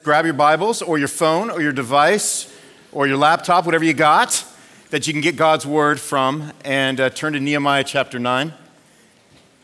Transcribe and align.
Grab 0.00 0.24
your 0.24 0.34
Bibles 0.34 0.82
or 0.82 0.98
your 0.98 1.06
phone 1.06 1.48
or 1.50 1.60
your 1.60 1.70
device 1.70 2.52
or 2.90 3.06
your 3.06 3.18
laptop, 3.18 3.66
whatever 3.66 3.84
you 3.84 3.92
got 3.92 4.44
that 4.90 5.06
you 5.06 5.12
can 5.12 5.22
get 5.22 5.36
God's 5.36 5.64
Word 5.64 6.00
from, 6.00 6.52
and 6.64 6.98
uh, 6.98 7.10
turn 7.10 7.34
to 7.34 7.40
Nehemiah 7.40 7.84
chapter 7.84 8.18
9. 8.18 8.52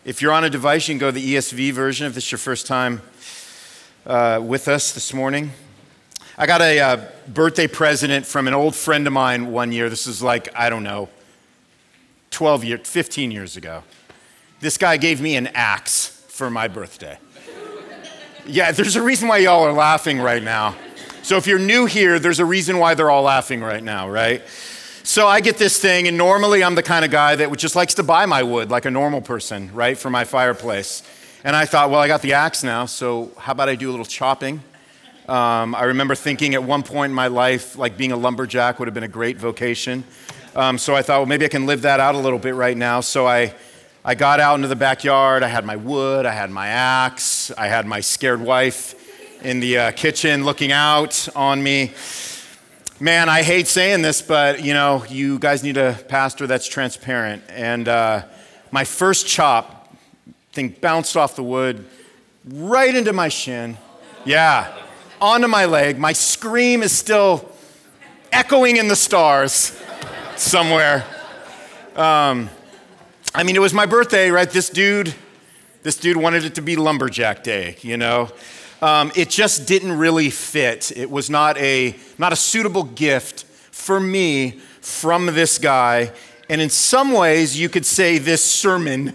If 0.04 0.22
you're 0.22 0.32
on 0.32 0.44
a 0.44 0.50
device, 0.50 0.86
you 0.86 0.94
can 0.94 1.00
go 1.00 1.08
to 1.08 1.12
the 1.12 1.34
ESV 1.34 1.72
version 1.72 2.06
if 2.06 2.14
this 2.14 2.26
is 2.26 2.32
your 2.32 2.38
first 2.38 2.66
time 2.66 3.02
uh, 4.06 4.40
with 4.44 4.68
us 4.68 4.92
this 4.92 5.12
morning. 5.12 5.50
I 6.36 6.46
got 6.46 6.60
a 6.60 6.78
uh, 6.78 7.04
birthday 7.26 7.66
present 7.66 8.24
from 8.24 8.46
an 8.46 8.54
old 8.54 8.76
friend 8.76 9.06
of 9.06 9.12
mine 9.12 9.50
one 9.50 9.72
year. 9.72 9.88
This 9.88 10.06
is 10.06 10.22
like, 10.22 10.54
I 10.54 10.70
don't 10.70 10.84
know, 10.84 11.08
12 12.30 12.64
years, 12.64 12.88
15 12.88 13.30
years 13.32 13.56
ago. 13.56 13.82
This 14.60 14.78
guy 14.78 14.98
gave 14.98 15.20
me 15.20 15.36
an 15.36 15.48
axe 15.48 16.06
for 16.28 16.48
my 16.48 16.68
birthday. 16.68 17.18
Yeah, 18.50 18.72
there's 18.72 18.96
a 18.96 19.02
reason 19.02 19.28
why 19.28 19.38
y'all 19.38 19.62
are 19.64 19.74
laughing 19.74 20.18
right 20.18 20.42
now. 20.42 20.74
So 21.22 21.36
if 21.36 21.46
you're 21.46 21.58
new 21.58 21.84
here, 21.84 22.18
there's 22.18 22.40
a 22.40 22.46
reason 22.46 22.78
why 22.78 22.94
they're 22.94 23.10
all 23.10 23.24
laughing 23.24 23.60
right 23.60 23.82
now, 23.82 24.08
right? 24.08 24.42
So 25.02 25.28
I 25.28 25.42
get 25.42 25.58
this 25.58 25.78
thing, 25.78 26.08
and 26.08 26.16
normally 26.16 26.64
I'm 26.64 26.74
the 26.74 26.82
kind 26.82 27.04
of 27.04 27.10
guy 27.10 27.36
that 27.36 27.54
just 27.58 27.76
likes 27.76 27.92
to 27.94 28.02
buy 28.02 28.24
my 28.24 28.42
wood 28.42 28.70
like 28.70 28.86
a 28.86 28.90
normal 28.90 29.20
person, 29.20 29.70
right, 29.74 29.98
for 29.98 30.08
my 30.08 30.24
fireplace. 30.24 31.02
And 31.44 31.54
I 31.54 31.66
thought, 31.66 31.90
well, 31.90 32.00
I 32.00 32.08
got 32.08 32.22
the 32.22 32.32
axe 32.32 32.64
now, 32.64 32.86
so 32.86 33.30
how 33.36 33.52
about 33.52 33.68
I 33.68 33.74
do 33.74 33.90
a 33.90 33.92
little 33.92 34.06
chopping? 34.06 34.62
Um, 35.28 35.74
I 35.74 35.84
remember 35.84 36.14
thinking 36.14 36.54
at 36.54 36.64
one 36.64 36.82
point 36.82 37.10
in 37.10 37.14
my 37.14 37.26
life, 37.26 37.76
like 37.76 37.98
being 37.98 38.12
a 38.12 38.16
lumberjack 38.16 38.78
would 38.78 38.88
have 38.88 38.94
been 38.94 39.04
a 39.04 39.08
great 39.08 39.36
vocation. 39.36 40.04
Um, 40.56 40.78
so 40.78 40.96
I 40.96 41.02
thought, 41.02 41.18
well, 41.18 41.26
maybe 41.26 41.44
I 41.44 41.48
can 41.48 41.66
live 41.66 41.82
that 41.82 42.00
out 42.00 42.14
a 42.14 42.18
little 42.18 42.38
bit 42.38 42.54
right 42.54 42.78
now. 42.78 43.02
So 43.02 43.26
I 43.26 43.52
I 44.04 44.14
got 44.14 44.38
out 44.38 44.54
into 44.54 44.68
the 44.68 44.76
backyard. 44.76 45.42
I 45.42 45.48
had 45.48 45.64
my 45.66 45.74
wood, 45.74 46.24
I 46.24 46.32
had 46.32 46.50
my 46.50 46.68
axe, 46.68 47.50
I 47.58 47.66
had 47.66 47.84
my 47.84 48.00
scared 48.00 48.40
wife 48.40 48.94
in 49.42 49.58
the 49.60 49.78
uh, 49.78 49.90
kitchen 49.92 50.44
looking 50.44 50.70
out 50.70 51.28
on 51.34 51.62
me. 51.62 51.92
Man, 53.00 53.28
I 53.28 53.42
hate 53.42 53.66
saying 53.66 54.02
this, 54.02 54.22
but 54.22 54.62
you 54.64 54.72
know, 54.72 55.04
you 55.08 55.38
guys 55.40 55.64
need 55.64 55.76
a 55.76 55.98
pastor 56.08 56.46
that's 56.46 56.68
transparent. 56.68 57.42
And 57.48 57.88
uh, 57.88 58.22
my 58.70 58.84
first 58.84 59.26
chop, 59.26 59.92
thing 60.52 60.68
bounced 60.80 61.16
off 61.16 61.34
the 61.34 61.42
wood 61.42 61.84
right 62.44 62.94
into 62.94 63.12
my 63.12 63.28
shin. 63.28 63.76
Yeah, 64.24 64.72
onto 65.20 65.48
my 65.48 65.64
leg. 65.64 65.98
My 65.98 66.12
scream 66.12 66.82
is 66.82 66.92
still 66.92 67.50
echoing 68.30 68.76
in 68.76 68.86
the 68.88 68.96
stars 68.96 69.76
somewhere. 70.36 71.04
Um, 71.96 72.48
I 73.38 73.44
mean, 73.44 73.54
it 73.54 73.60
was 73.60 73.72
my 73.72 73.86
birthday, 73.86 74.32
right? 74.32 74.50
This 74.50 74.68
dude, 74.68 75.14
this 75.84 75.96
dude 75.96 76.16
wanted 76.16 76.44
it 76.44 76.56
to 76.56 76.60
be 76.60 76.74
lumberjack 76.74 77.44
day, 77.44 77.76
you 77.82 77.96
know? 77.96 78.30
Um, 78.82 79.12
it 79.14 79.30
just 79.30 79.68
didn't 79.68 79.96
really 79.96 80.28
fit. 80.28 80.90
It 80.96 81.08
was 81.08 81.30
not 81.30 81.56
a, 81.56 81.94
not 82.18 82.32
a 82.32 82.36
suitable 82.36 82.82
gift 82.82 83.44
for 83.44 84.00
me 84.00 84.58
from 84.80 85.26
this 85.26 85.56
guy. 85.58 86.10
And 86.48 86.60
in 86.60 86.68
some 86.68 87.12
ways, 87.12 87.56
you 87.56 87.68
could 87.68 87.86
say 87.86 88.18
this 88.18 88.42
sermon 88.42 89.14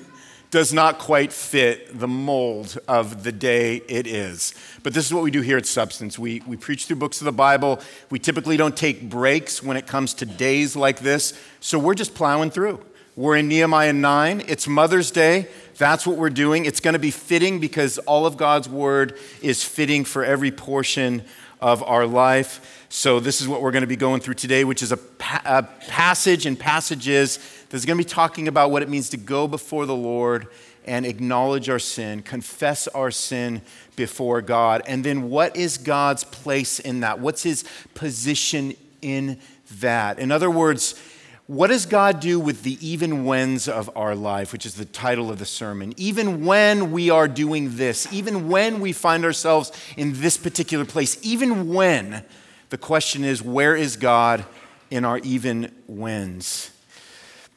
does 0.52 0.72
not 0.72 1.00
quite 1.00 1.34
fit 1.34 2.00
the 2.00 2.08
mold 2.08 2.78
of 2.88 3.24
the 3.24 3.32
day 3.34 3.82
it 3.90 4.08
is. 4.08 4.56
But 4.84 4.94
this 4.94 5.06
is 5.06 5.14
what 5.14 5.24
we 5.24 5.32
do 5.32 5.42
here 5.42 5.58
at 5.58 5.66
Substance. 5.66 6.18
We, 6.18 6.42
we 6.48 6.56
preach 6.56 6.86
through 6.86 6.96
books 6.96 7.20
of 7.20 7.26
the 7.26 7.34
Bible. 7.34 7.82
We 8.10 8.20
typically 8.20 8.56
don't 8.56 8.78
take 8.78 9.10
breaks 9.10 9.62
when 9.62 9.76
it 9.76 9.86
comes 9.86 10.14
to 10.14 10.26
days 10.26 10.78
like 10.78 11.00
this. 11.00 11.38
So 11.60 11.78
we're 11.78 11.94
just 11.94 12.16
plowing 12.16 12.52
through. 12.52 12.80
We're 13.16 13.36
in 13.36 13.48
Nehemiah 13.48 13.94
9. 13.94 14.46
It's 14.48 14.68
Mother's 14.68 15.12
Day. 15.12 15.48
That's 15.78 16.08
what 16.08 16.18
we're 16.18 16.32
doing. 16.32 16.66
It's 16.66 16.80
going 16.80 16.94
to 16.94 17.00
be 17.00 17.12
fitting 17.12 17.60
because 17.60 18.00
all 18.00 18.26
of 18.26 18.38
God's 18.38 18.68
word 18.68 19.20
is 19.40 19.64
fitting 19.64 20.04
for 20.04 20.26
every 20.26 20.50
portion 20.50 21.24
of 21.62 21.84
our 21.84 22.08
life. 22.08 22.88
So, 22.90 23.20
this 23.20 23.40
is 23.40 23.48
what 23.48 23.62
we're 23.62 23.70
going 23.70 23.82
to 23.82 23.88
be 23.88 23.96
going 23.96 24.20
through 24.20 24.34
today, 24.34 24.64
which 24.64 24.82
is 24.82 24.92
a, 24.92 24.98
pa- 24.98 25.44
a 25.46 25.62
passage 25.92 26.48
and 26.48 26.60
passages 26.60 27.38
that's 27.70 27.86
going 27.86 28.00
to 28.00 28.04
be 28.04 28.10
talking 28.10 28.48
about 28.48 28.72
what 28.72 28.82
it 28.82 28.90
means 28.90 29.12
to 29.12 29.18
go 29.18 29.48
before 29.48 29.86
the 29.86 29.96
Lord 29.96 30.48
and 30.84 31.06
acknowledge 31.06 31.70
our 31.70 31.78
sin, 31.78 32.24
confess 32.24 32.88
our 32.88 33.12
sin 33.12 33.62
before 33.96 34.42
God. 34.42 34.82
And 34.88 35.04
then, 35.04 35.30
what 35.30 35.56
is 35.56 35.78
God's 35.78 36.24
place 36.24 36.80
in 36.80 37.02
that? 37.02 37.20
What's 37.20 37.44
his 37.44 37.64
position 37.94 38.76
in 39.04 39.40
that? 39.82 40.18
In 40.18 40.32
other 40.32 40.50
words, 40.50 41.00
what 41.48 41.68
does 41.68 41.86
God 41.86 42.22
do 42.22 42.40
with 42.40 42.64
the 42.64 42.78
even 42.86 43.26
whens 43.26 43.68
of 43.68 43.90
our 43.98 44.16
life, 44.16 44.54
which 44.54 44.66
is 44.66 44.76
the 44.76 44.86
title 44.86 45.30
of 45.30 45.40
the 45.40 45.46
sermon? 45.46 45.94
Even 45.98 46.46
when 46.46 46.92
we 46.92 47.10
are 47.10 47.28
doing 47.28 47.76
this, 47.76 48.12
even 48.14 48.48
when 48.48 48.80
we 48.80 48.94
find 48.94 49.26
ourselves 49.26 49.72
in 49.98 50.22
this 50.22 50.38
particular 50.38 50.86
place, 50.86 51.18
even 51.22 51.74
when, 51.74 52.24
the 52.70 52.78
question 52.78 53.26
is, 53.26 53.42
where 53.42 53.76
is 53.76 53.98
God 53.98 54.46
in 54.90 55.04
our 55.04 55.18
even 55.20 55.74
whens? 55.88 56.72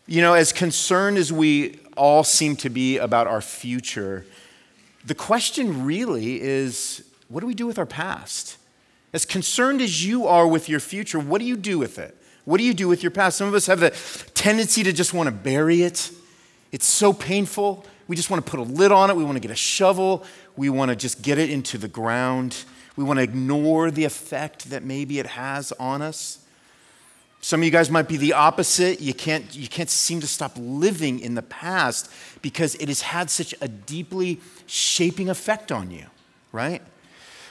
You 0.07 0.21
know, 0.21 0.35
as 0.35 0.53
concerned 0.53 1.17
as 1.17 1.33
we 1.33 1.79
all 1.97 2.25
seem 2.25 2.57
to 2.57 2.69
be 2.69 2.99
about 2.99 3.29
our 3.29 3.41
future, 3.41 4.27
the 5.05 5.15
question 5.15 5.85
really 5.85 6.41
is, 6.41 7.05
what 7.29 7.41
do 7.41 7.47
we 7.47 7.55
do 7.55 7.67
with 7.69 7.79
our 7.79 7.87
past? 7.87 8.57
As 9.13 9.25
concerned 9.25 9.81
as 9.81 10.05
you 10.05 10.27
are 10.27 10.47
with 10.47 10.69
your 10.69 10.81
future, 10.81 11.21
what 11.21 11.39
do 11.39 11.45
you 11.45 11.57
do 11.57 11.79
with 11.79 12.01
it? 12.01 12.17
What 12.47 12.59
do 12.59 12.65
you 12.65 12.75
do 12.75 12.87
with 12.87 13.03
your 13.03 13.11
past? 13.11 13.37
Some 13.37 13.49
of 13.49 13.55
us 13.55 13.67
have 13.67 13.81
the 13.81 13.91
tendency 14.35 14.85
to 14.85 14.93
just 14.93 15.13
want 15.13 15.27
to 15.27 15.33
bury 15.33 15.83
it. 15.83 16.13
It's 16.71 16.87
so 16.87 17.13
painful. 17.13 17.85
We 18.07 18.15
just 18.15 18.31
want 18.31 18.47
to 18.47 18.49
put 18.49 18.61
a 18.61 18.63
lid 18.63 18.93
on 18.93 19.11
it. 19.11 19.17
We 19.17 19.25
want 19.25 19.35
to 19.35 19.41
get 19.41 19.51
a 19.51 19.57
shovel. 19.57 20.25
We 20.57 20.71
want 20.71 20.91
to 20.91 20.97
just 20.97 21.23
get 21.23 21.39
it 21.39 21.51
into 21.51 21.77
the 21.77 21.89
ground. 21.89 22.65
We 22.95 23.03
want 23.03 23.19
to 23.19 23.25
ignore 23.25 23.91
the 23.91 24.05
effect 24.05 24.71
that 24.71 24.85
maybe 24.85 25.19
it 25.19 25.27
has 25.27 25.73
on 25.73 26.03
us. 26.03 26.39
Some 27.41 27.61
of 27.61 27.65
you 27.65 27.73
guys 27.73 27.91
might 27.91 28.07
be 28.07 28.17
the 28.17 28.35
opposite. 28.35 29.01
You 29.01 29.13
can't, 29.13 29.53
you 29.55 29.67
can't 29.67 29.91
seem 29.91 30.21
to 30.21 30.27
stop 30.29 30.53
living 30.57 31.19
in 31.19 31.35
the 31.35 31.43
past 31.43 32.11
because 32.43 32.77
it 32.77 32.87
has 32.87 33.03
had 33.03 33.29
such 33.29 33.57
a 33.61 33.67
deeply 33.67 34.41
shaping 34.67 35.29
effect 35.29 35.73
on 35.73 35.91
you, 35.91 36.07
right? 36.53 36.81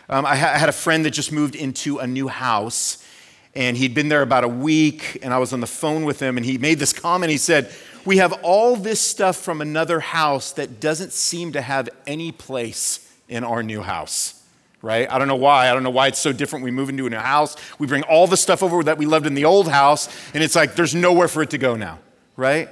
Um, 0.10 0.26
I, 0.26 0.38
ha- 0.38 0.54
I 0.54 0.58
had 0.58 0.70
a 0.70 0.74
friend 0.74 1.04
that 1.04 1.12
just 1.12 1.34
moved 1.34 1.56
into 1.56 1.98
a 1.98 2.08
new 2.08 2.30
house 2.30 3.06
and 3.56 3.78
he'd 3.78 3.94
been 3.94 4.10
there 4.10 4.22
about 4.22 4.44
a 4.44 4.50
week 4.50 5.20
and 5.22 5.34
i 5.34 5.38
was 5.38 5.54
on 5.54 5.62
the 5.62 5.68
phone 5.68 6.04
with 6.04 6.20
him 6.20 6.38
and 6.38 6.46
he 6.46 6.58
made 6.58 6.80
this 6.80 6.94
comment. 6.94 7.32
He 7.32 7.38
said 7.38 7.74
we 8.06 8.18
have 8.18 8.34
all 8.44 8.76
this 8.76 9.02
stuff 9.02 9.36
from 9.36 9.62
another 9.62 10.00
house 10.00 10.52
that 10.54 10.80
doesn't 10.80 11.12
seem 11.12 11.54
to 11.54 11.62
have 11.62 11.90
any 12.06 12.32
place 12.32 13.12
in 13.28 13.44
our 13.44 13.64
new 13.64 13.82
house. 13.82 14.42
Right? 14.82 15.12
I 15.12 15.18
don't 15.18 15.28
know 15.28 15.36
why. 15.36 15.70
I 15.70 15.74
don't 15.74 15.82
know 15.82 15.90
why 15.90 16.08
it's 16.08 16.20
so 16.20 16.32
different. 16.32 16.64
We 16.64 16.70
move 16.70 16.90
into 16.90 17.08
a 17.08 17.10
new 17.10 17.18
house. 17.18 17.56
We 17.80 17.88
bring 17.88 18.04
all 18.04 18.28
the 18.28 18.38
stuff 18.38 18.62
over 18.62 18.84
that 18.84 19.00
we 19.00 19.08
loved 19.08 19.26
in 19.26 19.34
the 19.34 19.46
old 19.46 19.68
house 19.68 20.08
and 20.34 20.44
it's 20.44 20.56
like 20.56 20.76
there's 20.76 20.94
nowhere 20.94 21.28
for 21.28 21.42
it 21.42 21.50
to 21.52 21.58
go 21.58 21.76
now. 21.76 22.00
Right? 22.36 22.70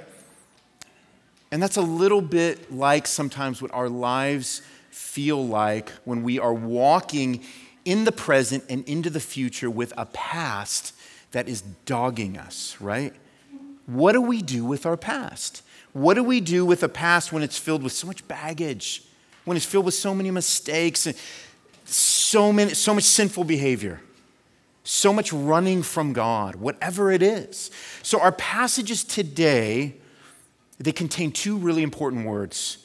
And 1.50 1.62
that's 1.62 1.76
a 1.76 1.82
little 1.82 2.20
bit 2.20 2.72
like 2.72 3.06
sometimes 3.06 3.60
what 3.60 3.72
our 3.72 3.88
lives 3.88 4.62
feel 4.90 5.44
like 5.44 5.90
when 6.04 6.22
we 6.22 6.38
are 6.38 6.54
walking 6.54 7.44
in 7.84 8.04
the 8.04 8.12
present 8.12 8.64
and 8.68 8.84
into 8.88 9.10
the 9.10 9.20
future 9.20 9.70
with 9.70 9.92
a 9.96 10.06
past 10.06 10.94
that 11.32 11.48
is 11.48 11.62
dogging 11.84 12.38
us, 12.38 12.76
right? 12.80 13.12
What 13.86 14.12
do 14.12 14.20
we 14.20 14.40
do 14.40 14.64
with 14.64 14.86
our 14.86 14.96
past? 14.96 15.62
What 15.92 16.14
do 16.14 16.24
we 16.24 16.40
do 16.40 16.64
with 16.64 16.82
a 16.82 16.88
past 16.88 17.32
when 17.32 17.42
it's 17.42 17.58
filled 17.58 17.82
with 17.82 17.92
so 17.92 18.06
much 18.06 18.26
baggage, 18.26 19.04
when 19.44 19.56
it's 19.56 19.66
filled 19.66 19.84
with 19.84 19.94
so 19.94 20.14
many 20.14 20.30
mistakes 20.30 21.06
and 21.06 21.16
so, 21.84 22.52
many, 22.52 22.74
so 22.74 22.94
much 22.94 23.04
sinful 23.04 23.44
behavior, 23.44 24.00
so 24.84 25.12
much 25.12 25.32
running 25.32 25.82
from 25.82 26.12
God, 26.12 26.56
whatever 26.56 27.12
it 27.12 27.22
is? 27.22 27.70
So, 28.02 28.20
our 28.20 28.32
passages 28.32 29.04
today, 29.04 29.94
they 30.78 30.92
contain 30.92 31.30
two 31.30 31.56
really 31.56 31.82
important 31.82 32.26
words 32.26 32.78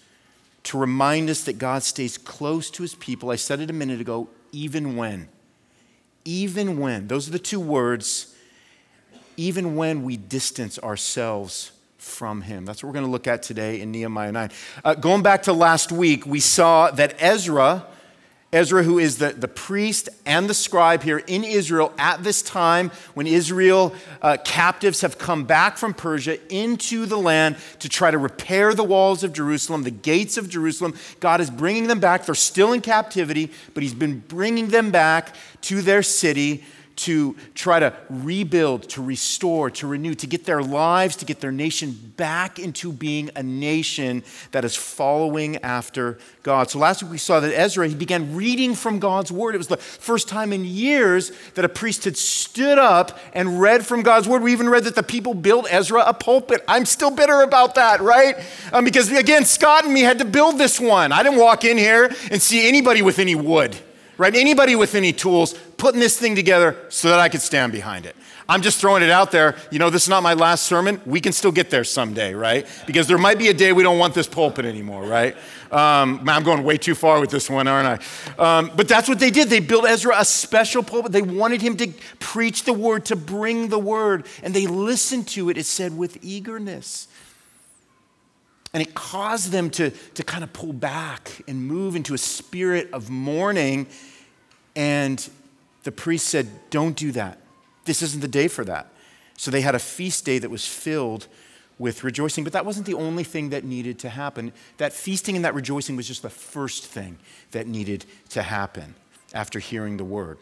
to 0.64 0.78
remind 0.78 1.30
us 1.30 1.44
that 1.46 1.58
God 1.58 1.84
stays 1.84 2.18
close 2.18 2.70
to 2.72 2.84
his 2.84 2.94
people. 2.96 3.32
I 3.32 3.38
said 3.38 3.62
it 3.62 3.70
a 3.70 3.74
minute 3.74 4.02
ago 4.02 4.28
even 4.52 4.96
when. 4.96 5.28
Even 6.26 6.80
when. 6.80 7.08
Those 7.08 7.28
are 7.28 7.32
the 7.32 7.40
two 7.40 7.60
words. 7.60 8.36
Even 9.38 9.76
when 9.76 10.04
we 10.04 10.18
distance 10.18 10.78
ourselves 10.80 11.72
from 11.98 12.42
him. 12.42 12.66
That's 12.66 12.84
what 12.84 12.88
we're 12.88 12.94
going 12.94 13.06
to 13.06 13.12
look 13.12 13.28
at 13.28 13.44
today 13.44 13.82
in 13.82 13.92
Nehemiah 13.92 14.32
9. 14.32 14.52
Uh, 14.84 14.96
going 14.96 15.22
back 15.22 15.44
to 15.44 15.54
last 15.54 15.92
week, 15.92 16.26
we 16.26 16.40
saw 16.40 16.92
that 16.92 17.16
Ezra 17.20 17.86
Ezra, 18.52 18.82
who 18.82 18.98
is 18.98 19.20
the, 19.20 19.30
the 19.30 19.48
priest 19.48 20.10
and 20.26 20.50
the 20.50 20.56
scribe 20.56 21.04
here 21.04 21.20
in 21.20 21.44
Israel 21.44 21.94
at 22.00 22.24
this 22.24 22.42
time 22.42 22.90
when 23.14 23.28
Israel 23.28 23.94
uh, 24.24 24.38
captives 24.44 25.02
have 25.02 25.20
come 25.20 25.44
back 25.44 25.78
from 25.78 25.94
Persia 25.94 26.40
into 26.52 27.06
the 27.06 27.18
land 27.18 27.58
to 27.78 27.88
try 27.88 28.10
to 28.10 28.18
repair 28.18 28.74
the 28.74 28.84
walls 28.84 29.24
of 29.24 29.34
Jerusalem, 29.34 29.84
the 29.84 29.92
gates 29.92 30.36
of 30.36 30.50
Jerusalem. 30.50 30.96
God 31.20 31.42
is 31.42 31.52
bringing 31.52 31.86
them 31.86 32.00
back. 32.00 32.26
They're 32.26 32.34
still 32.34 32.74
in 32.74 32.82
captivity, 32.82 33.52
but 33.76 33.84
He's 33.84 33.94
been 33.94 34.20
bringing 34.28 34.70
them 34.70 34.90
back 34.90 35.36
to 35.62 35.84
their 35.84 36.02
city 36.02 36.64
to 37.04 37.36
try 37.56 37.80
to 37.80 37.94
rebuild, 38.10 38.84
to 38.90 39.02
restore, 39.02 39.70
to 39.70 39.88
renew, 39.88 40.14
to 40.16 40.28
get 40.28 40.46
their 40.46 40.62
lives, 40.62 41.16
to 41.18 41.26
get 41.26 41.40
their 41.40 41.52
nation 41.52 41.92
back 42.18 42.60
into 42.60 42.92
being 42.92 43.30
a 43.36 43.44
nation 43.44 44.24
that 44.52 44.66
is 44.66 44.76
following 44.76 45.58
after 45.58 46.18
God. 46.44 46.70
So 46.70 46.80
last 46.80 47.02
week 47.02 47.12
we 47.12 47.18
saw 47.18 47.40
that 47.40 47.58
Ezra, 47.58 47.88
he 47.88 47.96
began 47.96 48.36
reading 48.36 48.76
from 48.76 49.00
God's 49.00 49.32
word. 49.32 49.56
It 49.56 49.60
was 49.60 49.68
the 49.68 49.78
first 49.78 50.28
time 50.28 50.52
in 50.52 50.66
years 50.66 51.32
that 51.56 51.64
a 51.64 51.70
priest 51.70 52.04
had 52.04 52.18
stood 52.18 52.78
up 52.78 53.18
and 53.34 53.62
read 53.62 53.86
from 53.86 54.02
God's 54.02 54.28
word. 54.28 54.42
We 54.42 54.52
even 54.52 54.70
read 54.70 54.84
that 54.84 54.96
the 54.96 55.04
people 55.04 55.34
built 55.34 55.68
Ezra 55.70 56.04
a 56.06 56.14
pulpit. 56.14 56.64
I'm 56.68 56.86
still 56.86 57.12
bitter 57.12 57.42
about 57.42 57.76
that, 57.76 58.02
right? 58.02 58.36
Um, 58.74 58.84
because 58.84 59.12
again, 59.12 59.46
Scott 59.46 59.86
and 59.86 59.94
me 59.94 60.02
had 60.02 60.20
to 60.20 60.26
build 60.26 60.58
this 60.58 60.80
one. 60.80 61.12
I 61.12 61.24
didn't 61.24 61.40
walk 61.40 61.64
in 61.64 61.78
here 61.78 62.14
and 62.32 62.42
see 62.42 62.68
anybody 62.68 63.02
with 63.02 63.20
any 63.20 63.36
wood 63.36 63.78
right? 64.20 64.36
Anybody 64.36 64.76
with 64.76 64.94
any 64.94 65.12
tools 65.14 65.54
putting 65.78 66.00
this 66.00 66.20
thing 66.20 66.36
together 66.36 66.78
so 66.90 67.10
that 67.10 67.20
I 67.20 67.30
could 67.30 67.42
stand 67.42 67.72
behind 67.72 68.06
it. 68.06 68.16
I'm 68.50 68.62
just 68.62 68.82
throwing 68.82 69.02
it 69.02 69.12
out 69.12 69.32
there. 69.32 69.56
You 69.72 69.80
know, 69.80 69.90
this 69.90 70.04
is 70.04 70.10
not 70.10 70.24
my 70.24 70.34
last 70.34 70.66
sermon. 70.66 71.00
We 71.06 71.22
can 71.22 71.32
still 71.32 71.52
get 71.52 71.70
there 71.70 71.84
someday, 71.84 72.34
right? 72.34 72.68
Because 72.86 73.08
there 73.08 73.18
might 73.18 73.38
be 73.38 73.48
a 73.48 73.54
day 73.54 73.72
we 73.74 73.84
don't 73.84 74.00
want 74.00 74.16
this 74.16 74.28
pulpit 74.28 74.66
anymore, 74.66 75.04
right? 75.04 75.36
Um, 75.72 76.28
I'm 76.28 76.44
going 76.44 76.64
way 76.64 76.78
too 76.78 76.96
far 76.96 77.20
with 77.20 77.30
this 77.30 77.50
one, 77.50 77.68
aren't 77.68 78.04
I? 78.38 78.60
Um, 78.60 78.72
but 78.76 78.88
that's 78.88 79.08
what 79.08 79.20
they 79.20 79.30
did. 79.30 79.50
They 79.50 79.60
built 79.60 79.86
Ezra 79.86 80.16
a 80.20 80.26
special 80.26 80.84
pulpit. 80.84 81.12
They 81.12 81.22
wanted 81.22 81.62
him 81.62 81.78
to 81.78 81.94
preach 82.20 82.64
the 82.64 82.74
word, 82.74 83.06
to 83.06 83.16
bring 83.16 83.70
the 83.70 83.80
word, 83.80 84.26
and 84.44 84.54
they 84.54 84.66
listened 84.68 85.28
to 85.30 85.50
it, 85.50 85.58
it 85.58 85.66
said, 85.66 85.96
with 85.96 86.18
eagerness. 86.24 87.08
And 88.74 88.82
it 88.82 88.94
caused 88.94 89.52
them 89.52 89.70
to, 89.72 89.92
to 89.92 90.24
kind 90.24 90.44
of 90.44 90.54
pull 90.54 90.74
back 90.74 91.42
and 91.48 91.64
move 91.66 91.96
into 91.96 92.14
a 92.14 92.20
spirit 92.20 92.90
of 92.94 93.10
mourning 93.10 93.88
and 94.76 95.30
the 95.84 95.92
priest 95.92 96.28
said, 96.28 96.48
Don't 96.70 96.96
do 96.96 97.12
that. 97.14 97.40
This 97.86 98.02
isn't 98.02 98.22
the 98.22 98.28
day 98.28 98.48
for 98.48 98.64
that. 98.66 98.88
So 99.38 99.52
they 99.52 99.62
had 99.62 99.76
a 99.76 99.80
feast 99.80 100.26
day 100.26 100.40
that 100.40 100.50
was 100.50 100.68
filled 100.68 101.28
with 101.78 102.04
rejoicing. 102.04 102.44
But 102.44 102.54
that 102.54 102.66
wasn't 102.66 102.86
the 102.86 102.94
only 102.94 103.24
thing 103.24 103.50
that 103.50 103.64
needed 103.64 103.98
to 104.00 104.10
happen. 104.10 104.52
That 104.78 104.92
feasting 104.92 105.36
and 105.36 105.46
that 105.46 105.56
rejoicing 105.56 105.96
was 105.96 106.08
just 106.08 106.22
the 106.22 106.30
first 106.30 106.86
thing 106.86 107.18
that 107.52 107.68
needed 107.68 108.06
to 108.30 108.44
happen 108.44 108.96
after 109.34 109.60
hearing 109.60 109.98
the 109.98 110.04
word. 110.04 110.38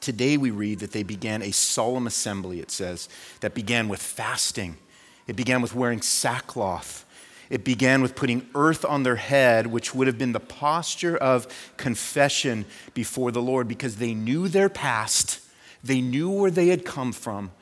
Today 0.00 0.36
we 0.36 0.50
read 0.50 0.80
that 0.80 0.92
they 0.92 1.02
began 1.02 1.42
a 1.42 1.52
solemn 1.52 2.06
assembly, 2.06 2.60
it 2.60 2.70
says, 2.70 3.08
that 3.40 3.54
began 3.54 3.88
with 3.88 4.02
fasting. 4.02 4.76
It 5.26 5.36
began 5.36 5.62
with 5.62 5.74
wearing 5.74 6.02
sackcloth 6.02 7.04
it 7.50 7.64
began 7.64 8.02
with 8.02 8.14
putting 8.14 8.46
earth 8.54 8.84
on 8.84 9.02
their 9.02 9.16
head, 9.16 9.66
which 9.66 9.94
would 9.94 10.06
have 10.06 10.18
been 10.18 10.32
the 10.32 10.40
posture 10.40 11.16
of 11.16 11.46
confession 11.76 12.64
before 12.94 13.30
the 13.30 13.42
Lord 13.42 13.68
because 13.68 13.96
they 13.96 14.14
knew 14.14 14.48
their 14.48 14.68
past, 14.68 15.40
they 15.82 16.00
knew 16.00 16.30
where 16.30 16.50
they 16.50 16.68
had 16.68 16.84
come 16.84 17.12
from, 17.12 17.52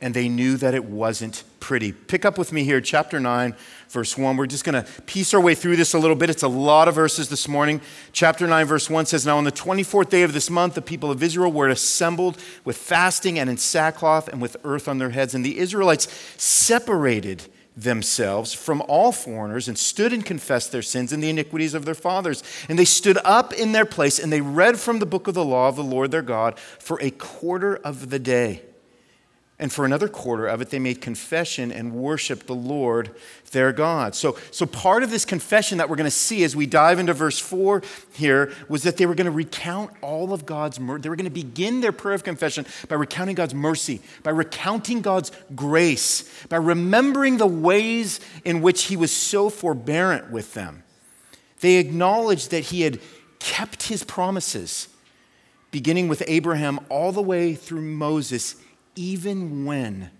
and 0.00 0.14
they 0.14 0.28
knew 0.28 0.56
that 0.58 0.74
it 0.74 0.84
wasn't 0.84 1.44
pretty. 1.60 1.92
Pick 1.92 2.26
up 2.26 2.36
with 2.36 2.52
me 2.52 2.62
here, 2.62 2.78
chapter 2.80 3.18
9, 3.18 3.56
verse 3.88 4.18
1. 4.18 4.36
We're 4.36 4.46
just 4.46 4.64
going 4.64 4.84
to 4.84 5.02
piece 5.02 5.32
our 5.32 5.40
way 5.40 5.54
through 5.54 5.76
this 5.76 5.94
a 5.94 5.98
little 5.98 6.14
bit. 6.14 6.28
It's 6.28 6.42
a 6.42 6.48
lot 6.48 6.88
of 6.88 6.94
verses 6.94 7.30
this 7.30 7.48
morning. 7.48 7.80
Chapter 8.12 8.46
9, 8.46 8.66
verse 8.66 8.90
1 8.90 9.06
says 9.06 9.24
Now 9.24 9.38
on 9.38 9.44
the 9.44 9.52
24th 9.52 10.10
day 10.10 10.22
of 10.22 10.34
this 10.34 10.50
month, 10.50 10.74
the 10.74 10.82
people 10.82 11.10
of 11.10 11.22
Israel 11.22 11.50
were 11.50 11.68
assembled 11.68 12.38
with 12.66 12.76
fasting 12.76 13.38
and 13.38 13.48
in 13.48 13.56
sackcloth 13.56 14.28
and 14.28 14.42
with 14.42 14.58
earth 14.62 14.88
on 14.88 14.98
their 14.98 15.08
heads. 15.08 15.34
And 15.34 15.42
the 15.42 15.58
Israelites 15.58 16.06
separated 16.36 17.48
themselves 17.76 18.52
from 18.52 18.82
all 18.82 19.12
foreigners 19.12 19.68
and 19.68 19.76
stood 19.76 20.12
and 20.12 20.24
confessed 20.24 20.72
their 20.72 20.82
sins 20.82 21.12
and 21.12 21.22
the 21.22 21.30
iniquities 21.30 21.74
of 21.74 21.84
their 21.84 21.94
fathers. 21.94 22.42
And 22.68 22.78
they 22.78 22.84
stood 22.84 23.18
up 23.24 23.52
in 23.52 23.72
their 23.72 23.84
place 23.84 24.18
and 24.18 24.32
they 24.32 24.40
read 24.40 24.78
from 24.78 24.98
the 24.98 25.06
book 25.06 25.26
of 25.26 25.34
the 25.34 25.44
law 25.44 25.68
of 25.68 25.76
the 25.76 25.84
Lord 25.84 26.10
their 26.10 26.22
God 26.22 26.58
for 26.78 26.98
a 27.00 27.10
quarter 27.10 27.76
of 27.76 28.10
the 28.10 28.18
day. 28.18 28.62
And 29.56 29.72
for 29.72 29.84
another 29.84 30.08
quarter 30.08 30.48
of 30.48 30.60
it, 30.60 30.70
they 30.70 30.80
made 30.80 31.00
confession 31.00 31.70
and 31.70 31.94
worshiped 31.94 32.48
the 32.48 32.56
Lord 32.56 33.14
their 33.52 33.72
God. 33.72 34.16
So, 34.16 34.36
so 34.50 34.66
part 34.66 35.04
of 35.04 35.12
this 35.12 35.24
confession 35.24 35.78
that 35.78 35.88
we're 35.88 35.94
going 35.94 36.06
to 36.06 36.10
see 36.10 36.42
as 36.42 36.56
we 36.56 36.66
dive 36.66 36.98
into 36.98 37.14
verse 37.14 37.38
4 37.38 37.80
here 38.14 38.52
was 38.68 38.82
that 38.82 38.96
they 38.96 39.06
were 39.06 39.14
going 39.14 39.26
to 39.26 39.30
recount 39.30 39.92
all 40.02 40.32
of 40.32 40.44
God's 40.44 40.80
mercy. 40.80 41.02
They 41.02 41.08
were 41.08 41.14
going 41.14 41.24
to 41.24 41.30
begin 41.30 41.80
their 41.80 41.92
prayer 41.92 42.16
of 42.16 42.24
confession 42.24 42.66
by 42.88 42.96
recounting 42.96 43.36
God's 43.36 43.54
mercy, 43.54 44.02
by 44.24 44.32
recounting 44.32 45.02
God's 45.02 45.30
grace, 45.54 46.28
by 46.48 46.56
remembering 46.56 47.36
the 47.36 47.46
ways 47.46 48.18
in 48.44 48.60
which 48.60 48.84
He 48.84 48.96
was 48.96 49.12
so 49.12 49.50
forbearant 49.50 50.32
with 50.32 50.54
them. 50.54 50.82
They 51.60 51.76
acknowledged 51.76 52.50
that 52.50 52.64
He 52.64 52.82
had 52.82 52.98
kept 53.38 53.84
His 53.84 54.02
promises, 54.02 54.88
beginning 55.70 56.08
with 56.08 56.24
Abraham 56.26 56.80
all 56.88 57.12
the 57.12 57.22
way 57.22 57.54
through 57.54 57.82
Moses 57.82 58.56
even 58.96 59.64
when 59.64 60.10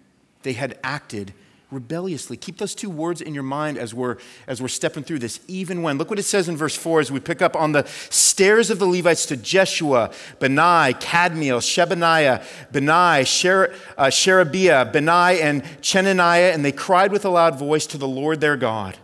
they 0.42 0.52
had 0.52 0.78
acted 0.82 1.34
rebelliously. 1.74 2.36
Keep 2.36 2.58
those 2.58 2.74
two 2.74 2.88
words 2.88 3.20
in 3.20 3.34
your 3.34 3.42
mind 3.42 3.76
as 3.76 3.92
we're, 3.92 4.16
as 4.46 4.62
we're 4.62 4.68
stepping 4.68 5.02
through 5.02 5.18
this. 5.18 5.40
Even 5.48 5.82
when. 5.82 5.98
Look 5.98 6.08
what 6.08 6.18
it 6.18 6.24
says 6.24 6.48
in 6.48 6.56
verse 6.56 6.76
4 6.76 7.00
as 7.00 7.12
we 7.12 7.20
pick 7.20 7.42
up 7.42 7.56
on 7.56 7.72
the 7.72 7.84
stairs 8.10 8.70
of 8.70 8.78
the 8.78 8.86
Levites 8.86 9.26
to 9.26 9.36
Jeshua, 9.36 10.10
Benai, 10.38 10.98
Kadmiel, 11.00 11.60
Shebaniah, 11.60 12.42
Benai, 12.72 13.26
Sher, 13.26 13.74
uh, 13.98 14.08
Sherebiah, 14.08 14.90
Benai, 14.92 15.40
and 15.42 15.62
Chenaniah, 15.82 16.52
and 16.54 16.64
they 16.64 16.72
cried 16.72 17.12
with 17.12 17.24
a 17.24 17.30
loud 17.30 17.58
voice 17.58 17.86
to 17.88 17.98
the 17.98 18.08
Lord 18.08 18.40
their 18.40 18.56
God. 18.56 18.96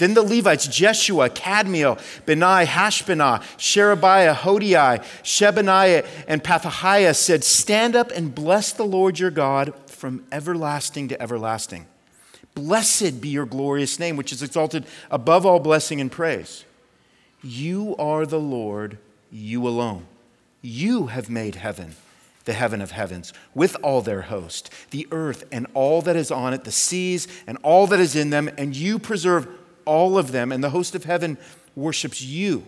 Then 0.00 0.14
the 0.14 0.22
Levites, 0.22 0.66
Jeshua, 0.66 1.28
Kadmiel, 1.28 1.98
Benai, 2.24 2.64
Hashbenah, 2.64 3.42
Sherebiah, 3.58 4.34
Hodiah, 4.34 5.04
Shebaniah, 5.22 6.06
and 6.26 6.42
Pethahiah 6.42 7.14
said, 7.14 7.44
Stand 7.44 7.94
up 7.94 8.10
and 8.10 8.34
bless 8.34 8.72
the 8.72 8.86
Lord 8.86 9.18
your 9.18 9.30
God 9.30 9.74
from 9.88 10.24
everlasting 10.32 11.08
to 11.08 11.20
everlasting. 11.22 11.84
Blessed 12.54 13.20
be 13.20 13.28
your 13.28 13.44
glorious 13.44 13.98
name, 13.98 14.16
which 14.16 14.32
is 14.32 14.42
exalted 14.42 14.86
above 15.10 15.44
all 15.44 15.60
blessing 15.60 16.00
and 16.00 16.10
praise. 16.10 16.64
You 17.42 17.94
are 17.98 18.24
the 18.24 18.40
Lord, 18.40 18.96
you 19.30 19.68
alone. 19.68 20.06
You 20.62 21.08
have 21.08 21.28
made 21.28 21.56
heaven, 21.56 21.96
the 22.46 22.54
heaven 22.54 22.80
of 22.80 22.92
heavens, 22.92 23.34
with 23.54 23.76
all 23.82 24.00
their 24.00 24.22
host, 24.22 24.70
the 24.92 25.06
earth 25.12 25.44
and 25.52 25.66
all 25.74 26.00
that 26.00 26.16
is 26.16 26.30
on 26.30 26.54
it, 26.54 26.64
the 26.64 26.72
seas 26.72 27.28
and 27.46 27.58
all 27.62 27.86
that 27.88 28.00
is 28.00 28.16
in 28.16 28.30
them, 28.30 28.48
and 28.56 28.74
you 28.74 28.98
preserve 28.98 29.46
all 29.84 30.18
of 30.18 30.32
them, 30.32 30.52
and 30.52 30.62
the 30.62 30.70
host 30.70 30.94
of 30.94 31.04
heaven 31.04 31.38
worships 31.74 32.22
you. 32.22 32.64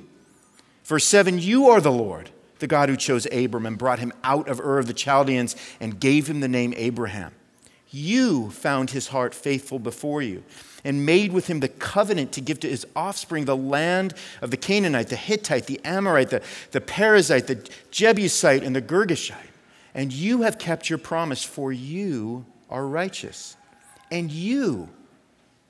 Verse 0.84 1.04
7 1.04 1.38
You 1.38 1.68
are 1.68 1.80
the 1.80 1.92
Lord, 1.92 2.30
the 2.58 2.66
God 2.66 2.88
who 2.88 2.96
chose 2.96 3.26
Abram 3.32 3.66
and 3.66 3.78
brought 3.78 3.98
him 3.98 4.12
out 4.24 4.48
of 4.48 4.60
Ur 4.60 4.78
of 4.78 4.86
the 4.86 4.94
Chaldeans 4.94 5.56
and 5.80 6.00
gave 6.00 6.28
him 6.28 6.40
the 6.40 6.48
name 6.48 6.74
Abraham. 6.76 7.32
You 7.90 8.50
found 8.50 8.90
his 8.90 9.08
heart 9.08 9.34
faithful 9.34 9.78
before 9.78 10.22
you 10.22 10.44
and 10.84 11.04
made 11.06 11.32
with 11.32 11.46
him 11.46 11.60
the 11.60 11.68
covenant 11.68 12.32
to 12.32 12.40
give 12.40 12.58
to 12.60 12.68
his 12.68 12.86
offspring 12.96 13.44
the 13.44 13.56
land 13.56 14.14
of 14.40 14.50
the 14.50 14.56
Canaanite, 14.56 15.08
the 15.08 15.16
Hittite, 15.16 15.66
the 15.66 15.80
Amorite, 15.84 16.30
the, 16.30 16.42
the 16.70 16.80
Perizzite, 16.80 17.46
the 17.46 17.70
Jebusite, 17.90 18.62
and 18.62 18.74
the 18.74 18.82
Girgashite. 18.82 19.36
And 19.94 20.12
you 20.12 20.42
have 20.42 20.58
kept 20.58 20.88
your 20.88 20.98
promise, 20.98 21.44
for 21.44 21.70
you 21.70 22.46
are 22.70 22.86
righteous. 22.86 23.56
And 24.10 24.32
you 24.32 24.88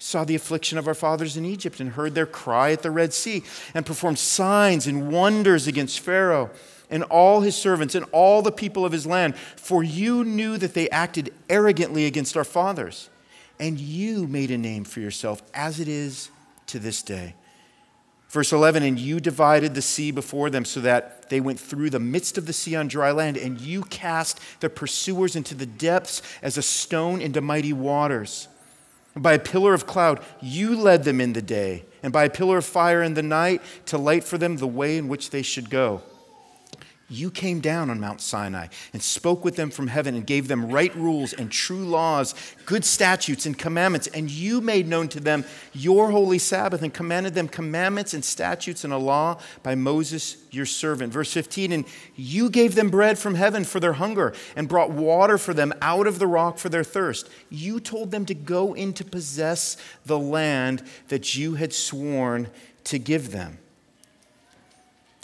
saw 0.03 0.25
the 0.25 0.35
affliction 0.35 0.79
of 0.79 0.89
our 0.89 0.95
fathers 0.95 1.37
in 1.37 1.45
Egypt 1.45 1.79
and 1.79 1.91
heard 1.91 2.15
their 2.15 2.27
cry 2.27 2.73
at 2.73 2.83
the 2.83 2.91
Red 2.91 3.13
Sea 3.15 3.45
and 3.73 3.87
performed 3.87 4.19
signs 4.19 4.89
and 4.89 5.13
wonders 5.13 5.69
against 5.69 6.01
Pharaoh 6.01 6.51
and 6.91 7.05
all 7.05 7.43
his 7.43 7.55
servants 7.55 7.95
and 7.95 8.05
all 8.11 8.43
the 8.43 8.51
people 8.51 8.85
of 8.85 8.91
his 8.91 9.07
land. 9.07 9.37
For 9.37 9.85
you 9.85 10.25
knew 10.25 10.59
that 10.59 10.75
they 10.75 10.91
acted 10.91 11.33
arrogantly 11.49 12.05
against 12.07 12.37
our 12.37 12.45
fathers, 12.45 13.11
and 13.61 13.79
you 13.79 14.27
made 14.27 14.51
a 14.51 14.59
name 14.59 14.83
for 14.83 14.99
yourself 14.99 15.41
as 15.55 15.79
it 15.79 15.87
is 15.87 16.31
to 16.67 16.81
this 16.81 17.03
day. 17.03 17.37
Verse 18.29 18.53
11, 18.53 18.83
and 18.83 18.99
you 18.99 19.21
divided 19.21 19.75
the 19.75 19.83
sea 19.83 20.11
before 20.11 20.51
them 20.51 20.65
so 20.65 20.81
that 20.81 21.29
they 21.29 21.41
went 21.41 21.61
through 21.61 21.91
the 21.91 22.01
midst 22.01 22.37
of 22.39 22.47
the 22.47 22.53
sea 22.53 22.75
on 22.75 22.89
dry 22.89 23.13
land, 23.13 23.37
and 23.37 23.61
you 23.61 23.83
cast 23.83 24.41
their 24.61 24.71
pursuers 24.71 25.37
into 25.37 25.55
the 25.55 25.67
depths 25.67 26.23
as 26.43 26.59
a 26.59 26.63
stone 26.63 27.21
into 27.21 27.41
mighty 27.41 27.73
waters. 27.73 28.49
By 29.15 29.35
a 29.35 29.39
pillar 29.39 29.75
of 29.75 29.87
cloud, 29.87 30.21
you 30.41 30.75
led 30.75 31.05
them 31.05 31.21
in 31.21 31.35
the 31.35 31.43
day, 31.43 31.85
and 32.03 32.13
by 32.13 32.25
a 32.25 32.31
pillar 32.31 32.59
of 32.59 32.65
fire 32.65 33.03
in 33.03 33.15
the 33.15 33.23
night 33.23 33.61
to 33.87 33.99
light 33.99 34.25
for 34.25 34.39
them 34.39 34.57
the 34.57 34.67
way 34.67 34.97
in 34.97 35.09
which 35.09 35.31
they 35.31 35.43
should 35.43 35.69
go. 35.69 36.03
You 37.13 37.31
came 37.31 37.61
down 37.61 37.91
on 37.91 38.01
Mount 38.01 38.23
Sinai 38.23 38.69
and 38.95 39.03
spoke 39.03 39.45
with 39.45 39.57
them 39.57 39.71
from 39.71 39.89
heaven 39.89 40.15
and 40.15 40.27
gave 40.27 40.49
them 40.49 40.71
right 40.71 40.95
rules 40.97 41.35
and 41.35 41.53
true 41.53 41.85
laws, 41.85 42.35
good 42.65 42.87
statutes 42.87 43.45
and 43.45 43.59
commandments. 43.59 44.07
And 44.07 44.31
you 44.31 44.63
made 44.63 44.89
known 44.89 45.09
to 45.09 45.21
them 45.21 45.45
your 45.75 46.11
holy 46.11 46.39
Sabbath 46.39 46.81
and 46.81 46.93
commanded 46.93 47.35
them 47.35 47.49
commandments 47.49 48.15
and 48.15 48.25
statutes 48.25 48.83
and 48.83 48.95
a 48.95 48.97
law 48.97 49.39
by 49.63 49.75
Moses 49.75 50.39
your 50.51 50.65
servant. 50.65 51.13
Verse 51.13 51.31
15, 51.35 51.73
and 51.73 51.85
you 52.17 52.49
gave 52.49 52.75
them 52.77 52.89
bread 52.89 53.19
from 53.19 53.35
heaven 53.35 53.65
for 53.65 53.79
their 53.79 53.93
hunger 53.93 54.33
and 54.57 54.67
brought 54.67 54.91
water 54.91 55.37
for 55.37 55.53
them 55.53 55.75
out 55.83 56.07
of 56.07 56.19
the 56.19 56.27
rock 56.27 56.57
for 56.57 56.71
their 56.71 56.85
thirst. 56.85 57.29
You 57.51 57.79
told 57.79 58.11
them 58.11 58.25
to 58.25 58.35
go 58.35 58.73
in 58.73 58.95
to 58.95 59.05
possess 59.05 59.77
the 60.07 60.19
land 60.19 60.83
that 61.09 61.37
you 61.37 61.57
had 61.57 61.75
sworn 61.75 62.49
to 62.85 62.99
give 62.99 63.33
them. 63.33 63.59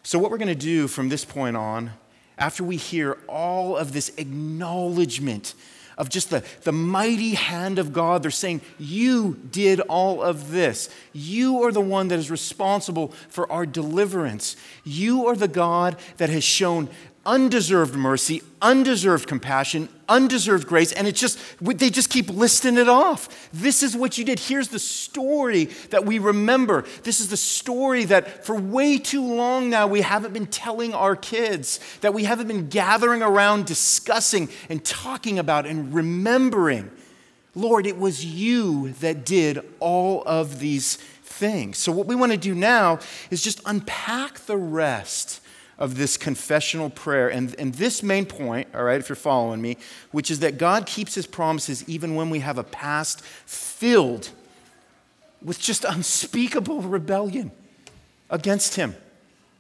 So, 0.08 0.18
what 0.18 0.30
we're 0.30 0.38
going 0.38 0.48
to 0.48 0.54
do 0.54 0.88
from 0.88 1.10
this 1.10 1.26
point 1.26 1.54
on 1.54 1.90
after 2.38 2.64
we 2.64 2.78
hear 2.78 3.18
all 3.28 3.76
of 3.76 3.92
this 3.92 4.10
acknowledgement 4.16 5.52
of 5.98 6.08
just 6.08 6.30
the, 6.30 6.42
the 6.62 6.72
mighty 6.72 7.34
hand 7.34 7.78
of 7.78 7.92
God, 7.92 8.22
they're 8.22 8.30
saying, 8.30 8.62
You 8.78 9.38
did 9.50 9.80
all 9.80 10.22
of 10.22 10.50
this. 10.50 10.88
You 11.12 11.62
are 11.64 11.72
the 11.72 11.82
one 11.82 12.08
that 12.08 12.18
is 12.18 12.30
responsible 12.30 13.08
for 13.28 13.52
our 13.52 13.66
deliverance. 13.66 14.56
You 14.82 15.26
are 15.26 15.36
the 15.36 15.46
God 15.46 15.98
that 16.16 16.30
has 16.30 16.42
shown 16.42 16.88
undeserved 17.28 17.94
mercy, 17.94 18.42
undeserved 18.62 19.28
compassion, 19.28 19.86
undeserved 20.08 20.66
grace, 20.66 20.92
and 20.92 21.06
it's 21.06 21.20
just, 21.20 21.38
they 21.60 21.90
just 21.90 22.08
keep 22.08 22.30
listing 22.30 22.78
it 22.78 22.88
off. 22.88 23.50
This 23.52 23.82
is 23.82 23.94
what 23.94 24.16
you 24.16 24.24
did. 24.24 24.40
Here's 24.40 24.68
the 24.68 24.78
story 24.78 25.66
that 25.90 26.06
we 26.06 26.18
remember. 26.18 26.86
This 27.02 27.20
is 27.20 27.28
the 27.28 27.36
story 27.36 28.04
that 28.06 28.46
for 28.46 28.54
way 28.54 28.96
too 28.96 29.22
long 29.22 29.68
now 29.68 29.86
we 29.86 30.00
haven't 30.00 30.32
been 30.32 30.46
telling 30.46 30.94
our 30.94 31.14
kids, 31.14 31.80
that 32.00 32.14
we 32.14 32.24
haven't 32.24 32.48
been 32.48 32.70
gathering 32.70 33.22
around 33.22 33.66
discussing 33.66 34.48
and 34.70 34.82
talking 34.82 35.38
about 35.38 35.66
and 35.66 35.92
remembering. 35.92 36.90
Lord, 37.54 37.86
it 37.86 37.98
was 37.98 38.24
you 38.24 38.92
that 39.00 39.26
did 39.26 39.60
all 39.80 40.22
of 40.24 40.60
these 40.60 40.96
things. 40.96 41.76
So, 41.76 41.92
what 41.92 42.06
we 42.06 42.14
want 42.14 42.32
to 42.32 42.38
do 42.38 42.54
now 42.54 43.00
is 43.30 43.42
just 43.42 43.60
unpack 43.66 44.38
the 44.46 44.56
rest 44.56 45.42
of 45.78 45.96
this 45.96 46.16
confessional 46.16 46.90
prayer. 46.90 47.28
And, 47.28 47.54
and 47.58 47.74
this 47.74 48.02
main 48.02 48.26
point, 48.26 48.68
all 48.74 48.82
right, 48.82 48.98
if 48.98 49.08
you're 49.08 49.16
following 49.16 49.62
me, 49.62 49.76
which 50.10 50.30
is 50.30 50.40
that 50.40 50.58
God 50.58 50.86
keeps 50.86 51.14
his 51.14 51.26
promises 51.26 51.88
even 51.88 52.14
when 52.14 52.30
we 52.30 52.40
have 52.40 52.58
a 52.58 52.64
past 52.64 53.22
filled 53.22 54.30
with 55.42 55.60
just 55.60 55.84
unspeakable 55.84 56.82
rebellion 56.82 57.52
against 58.28 58.74
him, 58.74 58.96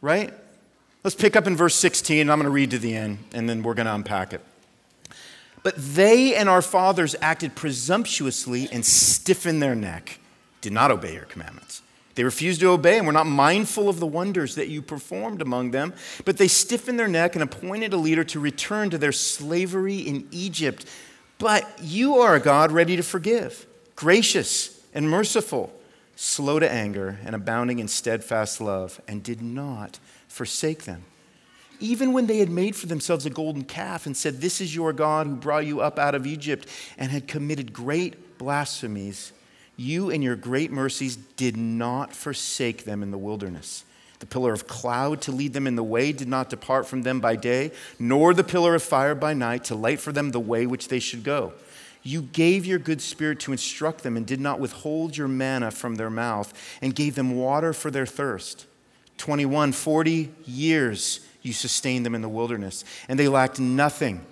right? 0.00 0.34
Let's 1.04 1.14
pick 1.14 1.36
up 1.36 1.46
in 1.46 1.56
verse 1.56 1.76
16, 1.76 2.22
and 2.22 2.32
I'm 2.32 2.38
going 2.38 2.44
to 2.44 2.50
read 2.50 2.72
to 2.72 2.78
the 2.78 2.96
end, 2.96 3.18
and 3.32 3.48
then 3.48 3.62
we're 3.62 3.74
going 3.74 3.86
to 3.86 3.94
unpack 3.94 4.32
it. 4.32 4.40
But 5.62 5.76
they 5.76 6.34
and 6.34 6.48
our 6.48 6.62
fathers 6.62 7.14
acted 7.20 7.54
presumptuously 7.54 8.68
and 8.72 8.84
stiffened 8.84 9.62
their 9.62 9.74
neck, 9.74 10.18
did 10.60 10.72
not 10.72 10.90
obey 10.90 11.14
your 11.14 11.24
commandments. 11.24 11.82
They 12.18 12.24
refused 12.24 12.58
to 12.62 12.70
obey 12.70 12.98
and 12.98 13.06
were 13.06 13.12
not 13.12 13.28
mindful 13.28 13.88
of 13.88 14.00
the 14.00 14.06
wonders 14.08 14.56
that 14.56 14.66
you 14.66 14.82
performed 14.82 15.40
among 15.40 15.70
them, 15.70 15.94
but 16.24 16.36
they 16.36 16.48
stiffened 16.48 16.98
their 16.98 17.06
neck 17.06 17.36
and 17.36 17.44
appointed 17.44 17.92
a 17.92 17.96
leader 17.96 18.24
to 18.24 18.40
return 18.40 18.90
to 18.90 18.98
their 18.98 19.12
slavery 19.12 19.98
in 19.98 20.26
Egypt. 20.32 20.84
But 21.38 21.64
you 21.80 22.16
are 22.16 22.34
a 22.34 22.40
God 22.40 22.72
ready 22.72 22.96
to 22.96 23.04
forgive, 23.04 23.68
gracious 23.94 24.82
and 24.92 25.08
merciful, 25.08 25.72
slow 26.16 26.58
to 26.58 26.68
anger, 26.68 27.20
and 27.24 27.36
abounding 27.36 27.78
in 27.78 27.86
steadfast 27.86 28.60
love, 28.60 29.00
and 29.06 29.22
did 29.22 29.40
not 29.40 30.00
forsake 30.26 30.86
them. 30.86 31.04
Even 31.78 32.12
when 32.12 32.26
they 32.26 32.38
had 32.38 32.50
made 32.50 32.74
for 32.74 32.88
themselves 32.88 33.26
a 33.26 33.30
golden 33.30 33.62
calf 33.62 34.06
and 34.06 34.16
said, 34.16 34.40
This 34.40 34.60
is 34.60 34.74
your 34.74 34.92
God 34.92 35.28
who 35.28 35.36
brought 35.36 35.66
you 35.66 35.80
up 35.80 36.00
out 36.00 36.16
of 36.16 36.26
Egypt, 36.26 36.66
and 36.98 37.12
had 37.12 37.28
committed 37.28 37.72
great 37.72 38.38
blasphemies 38.38 39.32
you, 39.78 40.10
in 40.10 40.20
your 40.20 40.36
great 40.36 40.72
mercies, 40.72 41.16
did 41.16 41.56
not 41.56 42.12
forsake 42.12 42.84
them 42.84 43.02
in 43.02 43.12
the 43.12 43.16
wilderness. 43.16 43.84
The 44.18 44.26
pillar 44.26 44.52
of 44.52 44.66
cloud 44.66 45.22
to 45.22 45.32
lead 45.32 45.52
them 45.52 45.68
in 45.68 45.76
the 45.76 45.84
way 45.84 46.10
did 46.10 46.26
not 46.26 46.50
depart 46.50 46.88
from 46.88 47.02
them 47.02 47.20
by 47.20 47.36
day, 47.36 47.70
nor 47.98 48.34
the 48.34 48.42
pillar 48.42 48.74
of 48.74 48.82
fire 48.82 49.14
by 49.14 49.34
night 49.34 49.64
to 49.64 49.76
light 49.76 50.00
for 50.00 50.10
them 50.10 50.32
the 50.32 50.40
way 50.40 50.66
which 50.66 50.88
they 50.88 50.98
should 50.98 51.22
go. 51.22 51.52
You 52.02 52.22
gave 52.22 52.66
your 52.66 52.80
good 52.80 53.00
spirit 53.00 53.38
to 53.40 53.52
instruct 53.52 54.02
them 54.02 54.16
and 54.16 54.26
did 54.26 54.40
not 54.40 54.58
withhold 54.58 55.16
your 55.16 55.28
manna 55.28 55.70
from 55.70 55.94
their 55.94 56.10
mouth 56.10 56.52
and 56.82 56.94
gave 56.94 57.14
them 57.14 57.36
water 57.36 57.72
for 57.72 57.90
their 57.92 58.06
thirst. 58.06 58.66
21, 59.18 59.72
40 59.72 60.32
years 60.44 61.20
you 61.42 61.52
sustained 61.52 62.04
them 62.04 62.16
in 62.16 62.22
the 62.22 62.28
wilderness, 62.28 62.84
and 63.08 63.18
they 63.18 63.28
lacked 63.28 63.60
nothing. 63.60 64.24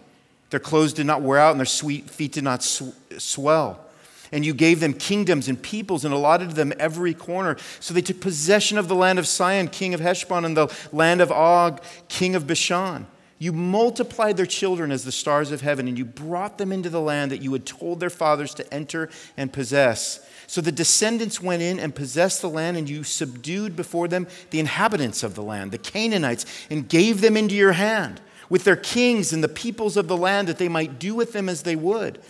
Their 0.50 0.60
clothes 0.60 0.92
did 0.92 1.06
not 1.06 1.22
wear 1.22 1.38
out, 1.38 1.52
and 1.52 1.60
their 1.60 1.66
sweet 1.66 2.10
feet 2.10 2.32
did 2.32 2.44
not 2.44 2.64
sw- 2.64 2.94
swell 3.18 3.85
and 4.32 4.44
you 4.44 4.54
gave 4.54 4.80
them 4.80 4.92
kingdoms 4.92 5.48
and 5.48 5.60
peoples 5.60 6.04
and 6.04 6.12
allotted 6.12 6.52
them 6.52 6.72
every 6.78 7.14
corner. 7.14 7.56
So 7.80 7.94
they 7.94 8.02
took 8.02 8.20
possession 8.20 8.78
of 8.78 8.88
the 8.88 8.94
land 8.94 9.18
of 9.18 9.26
Sihon, 9.26 9.68
king 9.68 9.94
of 9.94 10.00
Heshbon, 10.00 10.44
and 10.44 10.56
the 10.56 10.74
land 10.92 11.20
of 11.20 11.30
Og, 11.32 11.82
king 12.08 12.34
of 12.34 12.46
Bashan. 12.46 13.06
You 13.38 13.52
multiplied 13.52 14.36
their 14.38 14.46
children 14.46 14.90
as 14.90 15.04
the 15.04 15.12
stars 15.12 15.52
of 15.52 15.60
heaven, 15.60 15.88
and 15.88 15.98
you 15.98 16.04
brought 16.04 16.56
them 16.56 16.72
into 16.72 16.88
the 16.88 17.00
land 17.00 17.30
that 17.32 17.42
you 17.42 17.52
had 17.52 17.66
told 17.66 18.00
their 18.00 18.10
fathers 18.10 18.54
to 18.54 18.74
enter 18.74 19.10
and 19.36 19.52
possess. 19.52 20.26
So 20.46 20.60
the 20.60 20.72
descendants 20.72 21.42
went 21.42 21.60
in 21.60 21.78
and 21.78 21.94
possessed 21.94 22.40
the 22.40 22.48
land, 22.48 22.76
and 22.76 22.88
you 22.88 23.04
subdued 23.04 23.76
before 23.76 24.08
them 24.08 24.26
the 24.50 24.60
inhabitants 24.60 25.22
of 25.22 25.34
the 25.34 25.42
land, 25.42 25.72
the 25.72 25.78
Canaanites, 25.78 26.46
and 26.70 26.88
gave 26.88 27.20
them 27.20 27.36
into 27.36 27.54
your 27.54 27.72
hand 27.72 28.20
with 28.48 28.64
their 28.64 28.76
kings 28.76 29.32
and 29.32 29.42
the 29.42 29.48
peoples 29.48 29.96
of 29.96 30.08
the 30.08 30.16
land 30.16 30.48
that 30.48 30.58
they 30.58 30.68
might 30.68 30.98
do 30.98 31.14
with 31.14 31.32
them 31.32 31.48
as 31.48 31.62
they 31.62 31.76
would. 31.76 32.20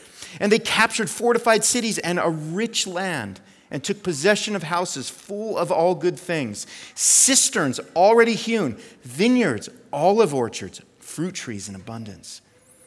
And 0.41 0.51
they 0.51 0.59
captured 0.59 1.11
fortified 1.11 1.65
cities 1.65 1.99
and 1.99 2.19
a 2.19 2.29
rich 2.29 2.87
land 2.87 3.41
and 3.71 3.83
took 3.83 4.03
possession 4.03 4.55
of 4.55 4.63
houses 4.63 5.11
full 5.11 5.59
of 5.59 5.73
all 5.73 5.95
good 5.95 6.19
things, 6.19 6.67
cisterns 6.95 7.81
already 7.97 8.35
hewn, 8.35 8.77
vineyards, 9.03 9.69
olive 9.93 10.33
orchards, 10.33 10.81
fruit 10.99 11.35
trees 11.35 11.69
in 11.69 11.75
abundance. 11.75 12.41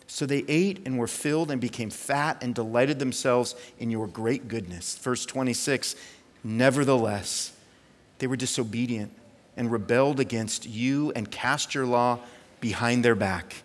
So 0.08 0.26
they 0.26 0.44
ate 0.48 0.82
and 0.86 0.98
were 0.98 1.08
filled 1.08 1.52
and 1.52 1.62
became 1.62 1.90
fat 1.90 2.42
and 2.42 2.56
delighted 2.56 2.98
themselves 2.98 3.56
in 3.78 3.92
your 3.92 4.08
great 4.08 4.48
goodness. 4.48 4.98
Verse 4.98 5.26
26 5.26 5.96
Nevertheless, 6.44 7.52
they 8.20 8.28
were 8.28 8.38
disobedient 8.38 9.12
and 9.58 9.72
rebelled 9.72 10.20
against 10.20 10.66
you 10.66 11.12
and 11.16 11.30
cast 11.30 11.76
your 11.76 11.86
law 11.86 12.20
behind 12.62 13.04
their 13.04 13.16
back 13.16 13.56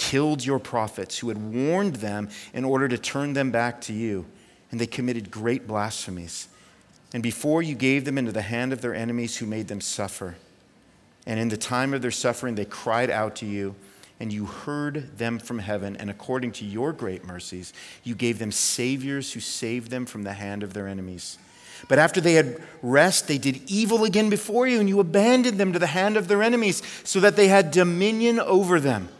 killed 0.00 0.42
your 0.42 0.58
prophets 0.58 1.18
who 1.18 1.28
had 1.28 1.54
warned 1.54 1.96
them 1.96 2.30
in 2.54 2.64
order 2.64 2.88
to 2.88 2.96
turn 2.96 3.34
them 3.34 3.50
back 3.50 3.82
to 3.82 3.92
you. 3.92 4.24
And 4.70 4.80
they 4.80 4.86
committed 4.86 5.30
great 5.30 5.66
blasphemies. 5.66 6.48
And 7.12 7.22
before 7.22 7.60
you 7.62 7.74
gave 7.74 8.06
them 8.06 8.16
into 8.16 8.32
the 8.32 8.40
hand 8.40 8.72
of 8.72 8.80
their 8.80 8.94
enemies 8.94 9.36
who 9.36 9.46
made 9.46 9.68
them 9.68 9.82
suffer. 9.82 10.36
And 11.26 11.38
in 11.38 11.50
the 11.50 11.56
time 11.58 11.92
of 11.92 12.00
their 12.00 12.10
suffering, 12.10 12.54
they 12.54 12.64
cried 12.64 13.10
out 13.10 13.36
to 13.36 13.46
you, 13.46 13.74
and 14.18 14.32
you 14.32 14.46
heard 14.46 15.18
them 15.18 15.38
from 15.38 15.58
heaven. 15.58 15.96
And 15.96 16.08
according 16.08 16.52
to 16.52 16.64
your 16.64 16.94
great 16.94 17.24
mercies, 17.24 17.74
you 18.02 18.14
gave 18.14 18.38
them 18.38 18.52
saviors 18.52 19.34
who 19.34 19.40
saved 19.40 19.90
them 19.90 20.06
from 20.06 20.22
the 20.22 20.32
hand 20.32 20.62
of 20.62 20.72
their 20.72 20.88
enemies. 20.88 21.36
But 21.88 21.98
after 21.98 22.22
they 22.22 22.34
had 22.34 22.62
rest, 22.80 23.28
they 23.28 23.38
did 23.38 23.70
evil 23.70 24.04
again 24.04 24.30
before 24.30 24.66
you, 24.66 24.80
and 24.80 24.88
you 24.88 24.98
abandoned 24.98 25.58
them 25.58 25.74
to 25.74 25.78
the 25.78 25.88
hand 25.88 26.16
of 26.16 26.26
their 26.26 26.42
enemies, 26.42 26.82
so 27.04 27.20
that 27.20 27.36
they 27.36 27.48
had 27.48 27.70
dominion 27.70 28.40
over 28.40 28.80
them. 28.80 29.10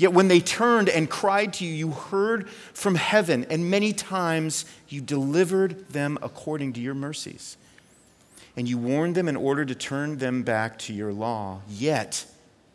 Yet 0.00 0.14
when 0.14 0.28
they 0.28 0.40
turned 0.40 0.88
and 0.88 1.10
cried 1.10 1.52
to 1.54 1.66
you, 1.66 1.74
you 1.74 1.90
heard 1.90 2.48
from 2.48 2.94
heaven, 2.94 3.44
and 3.50 3.70
many 3.70 3.92
times 3.92 4.64
you 4.88 5.02
delivered 5.02 5.90
them 5.90 6.16
according 6.22 6.72
to 6.72 6.80
your 6.80 6.94
mercies. 6.94 7.58
And 8.56 8.66
you 8.66 8.78
warned 8.78 9.14
them 9.14 9.28
in 9.28 9.36
order 9.36 9.66
to 9.66 9.74
turn 9.74 10.16
them 10.16 10.42
back 10.42 10.78
to 10.80 10.94
your 10.94 11.12
law. 11.12 11.60
Yet 11.68 12.24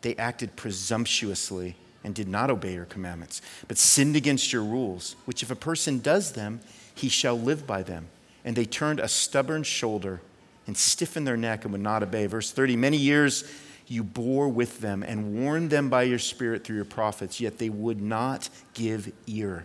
they 0.02 0.14
acted 0.14 0.54
presumptuously 0.54 1.74
and 2.04 2.14
did 2.14 2.28
not 2.28 2.48
obey 2.48 2.74
your 2.74 2.84
commandments, 2.84 3.42
but 3.66 3.76
sinned 3.76 4.14
against 4.14 4.52
your 4.52 4.62
rules, 4.62 5.16
which 5.24 5.42
if 5.42 5.50
a 5.50 5.56
person 5.56 5.98
does 5.98 6.30
them, 6.30 6.60
he 6.94 7.08
shall 7.08 7.36
live 7.36 7.66
by 7.66 7.82
them. 7.82 8.06
And 8.44 8.54
they 8.54 8.66
turned 8.66 9.00
a 9.00 9.08
stubborn 9.08 9.64
shoulder 9.64 10.20
and 10.68 10.76
stiffened 10.76 11.26
their 11.26 11.36
neck 11.36 11.64
and 11.64 11.72
would 11.72 11.80
not 11.80 12.04
obey. 12.04 12.26
Verse 12.26 12.52
30 12.52 12.76
Many 12.76 12.98
years 12.98 13.42
you 13.88 14.02
bore 14.02 14.48
with 14.48 14.80
them 14.80 15.02
and 15.02 15.34
warned 15.34 15.70
them 15.70 15.88
by 15.88 16.02
your 16.02 16.18
Spirit 16.18 16.64
through 16.64 16.76
your 16.76 16.84
prophets, 16.84 17.40
yet 17.40 17.58
they 17.58 17.68
would 17.68 18.00
not 18.00 18.48
give 18.74 19.12
ear. 19.26 19.64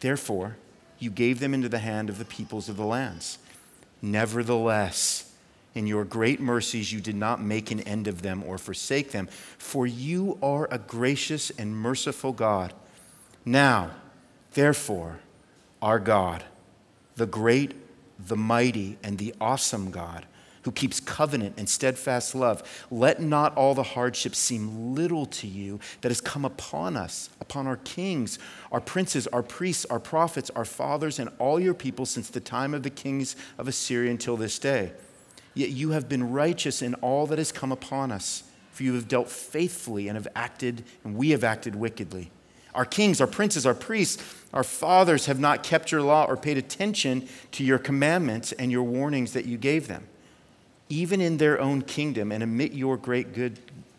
Therefore, 0.00 0.56
you 0.98 1.10
gave 1.10 1.40
them 1.40 1.52
into 1.52 1.68
the 1.68 1.78
hand 1.78 2.08
of 2.08 2.18
the 2.18 2.24
peoples 2.24 2.68
of 2.68 2.76
the 2.76 2.84
lands. 2.84 3.38
Nevertheless, 4.00 5.32
in 5.74 5.86
your 5.86 6.04
great 6.04 6.40
mercies, 6.40 6.92
you 6.92 7.00
did 7.00 7.16
not 7.16 7.42
make 7.42 7.70
an 7.70 7.80
end 7.80 8.06
of 8.06 8.22
them 8.22 8.42
or 8.46 8.56
forsake 8.56 9.10
them, 9.10 9.26
for 9.58 9.86
you 9.86 10.38
are 10.42 10.68
a 10.70 10.78
gracious 10.78 11.50
and 11.50 11.76
merciful 11.76 12.32
God. 12.32 12.72
Now, 13.44 13.90
therefore, 14.52 15.20
our 15.82 15.98
God, 15.98 16.44
the 17.16 17.26
great, 17.26 17.74
the 18.18 18.36
mighty, 18.36 18.98
and 19.02 19.18
the 19.18 19.34
awesome 19.40 19.90
God, 19.90 20.24
who 20.66 20.72
keeps 20.72 20.98
covenant 20.98 21.54
and 21.56 21.68
steadfast 21.68 22.34
love. 22.34 22.60
Let 22.90 23.22
not 23.22 23.56
all 23.56 23.72
the 23.72 23.84
hardships 23.84 24.36
seem 24.36 24.96
little 24.96 25.24
to 25.26 25.46
you 25.46 25.78
that 26.00 26.10
has 26.10 26.20
come 26.20 26.44
upon 26.44 26.96
us, 26.96 27.30
upon 27.40 27.68
our 27.68 27.76
kings, 27.76 28.40
our 28.72 28.80
princes, 28.80 29.28
our 29.28 29.44
priests, 29.44 29.84
our 29.84 30.00
prophets, 30.00 30.50
our 30.56 30.64
fathers, 30.64 31.20
and 31.20 31.30
all 31.38 31.60
your 31.60 31.72
people 31.72 32.04
since 32.04 32.30
the 32.30 32.40
time 32.40 32.74
of 32.74 32.82
the 32.82 32.90
kings 32.90 33.36
of 33.58 33.68
Assyria 33.68 34.10
until 34.10 34.36
this 34.36 34.58
day. 34.58 34.90
Yet 35.54 35.70
you 35.70 35.90
have 35.90 36.08
been 36.08 36.32
righteous 36.32 36.82
in 36.82 36.94
all 36.94 37.28
that 37.28 37.38
has 37.38 37.52
come 37.52 37.70
upon 37.70 38.10
us, 38.10 38.42
for 38.72 38.82
you 38.82 38.94
have 38.94 39.06
dealt 39.06 39.30
faithfully 39.30 40.08
and 40.08 40.16
have 40.16 40.26
acted, 40.34 40.82
and 41.04 41.14
we 41.14 41.30
have 41.30 41.44
acted 41.44 41.76
wickedly. 41.76 42.32
Our 42.74 42.84
kings, 42.84 43.20
our 43.20 43.28
princes, 43.28 43.66
our 43.66 43.74
priests, 43.74 44.20
our 44.52 44.64
fathers 44.64 45.26
have 45.26 45.38
not 45.38 45.62
kept 45.62 45.92
your 45.92 46.02
law 46.02 46.24
or 46.24 46.36
paid 46.36 46.58
attention 46.58 47.28
to 47.52 47.62
your 47.62 47.78
commandments 47.78 48.50
and 48.50 48.72
your 48.72 48.82
warnings 48.82 49.32
that 49.34 49.44
you 49.44 49.58
gave 49.58 49.86
them 49.86 50.08
even 50.88 51.20
in 51.20 51.36
their 51.38 51.60
own 51.60 51.82
kingdom 51.82 52.32
and 52.32 52.42
admit 52.42 52.72
your 52.72 52.96
great 52.96 53.32
good 53.32 53.58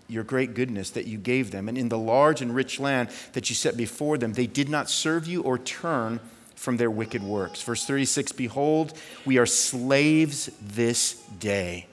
your 0.09 0.23
great 0.23 0.53
goodness 0.53 0.91
that 0.91 1.05
you 1.05 1.17
gave 1.17 1.51
them, 1.51 1.67
and 1.67 1.77
in 1.77 1.89
the 1.89 1.97
large 1.97 2.41
and 2.41 2.55
rich 2.55 2.79
land 2.79 3.09
that 3.33 3.49
you 3.49 3.55
set 3.55 3.75
before 3.75 4.17
them, 4.17 4.33
they 4.33 4.47
did 4.47 4.69
not 4.69 4.89
serve 4.89 5.27
you 5.27 5.41
or 5.41 5.57
turn 5.57 6.19
from 6.55 6.77
their 6.77 6.89
wicked 6.89 7.21
works. 7.21 7.61
Verse 7.61 7.85
36 7.85 8.31
Behold, 8.31 8.93
we 9.25 9.37
are 9.37 9.45
slaves 9.45 10.49
this 10.61 11.13
day 11.39 11.87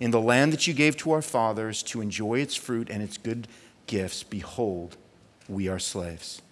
in 0.00 0.10
the 0.10 0.20
land 0.20 0.52
that 0.52 0.66
you 0.66 0.74
gave 0.74 0.96
to 0.98 1.12
our 1.12 1.22
fathers 1.22 1.82
to 1.84 2.00
enjoy 2.00 2.40
its 2.40 2.54
fruit 2.54 2.90
and 2.90 3.02
its 3.02 3.16
good 3.16 3.46
gifts. 3.86 4.22
Behold, 4.22 4.96
we 5.48 5.68
are 5.68 5.78
slaves. 5.78 6.42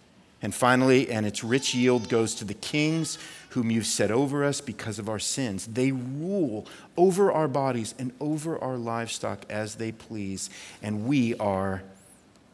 And 0.42 0.54
finally, 0.54 1.10
and 1.10 1.26
its 1.26 1.44
rich 1.44 1.74
yield 1.74 2.08
goes 2.08 2.34
to 2.36 2.44
the 2.44 2.54
kings 2.54 3.18
whom 3.50 3.70
you've 3.70 3.86
set 3.86 4.10
over 4.10 4.44
us 4.44 4.60
because 4.60 4.98
of 4.98 5.08
our 5.08 5.18
sins. 5.18 5.66
They 5.66 5.92
rule 5.92 6.66
over 6.96 7.30
our 7.32 7.48
bodies 7.48 7.94
and 7.98 8.12
over 8.20 8.58
our 8.58 8.76
livestock 8.76 9.44
as 9.50 9.76
they 9.76 9.92
please, 9.92 10.50
and 10.82 11.06
we 11.06 11.34
are 11.36 11.82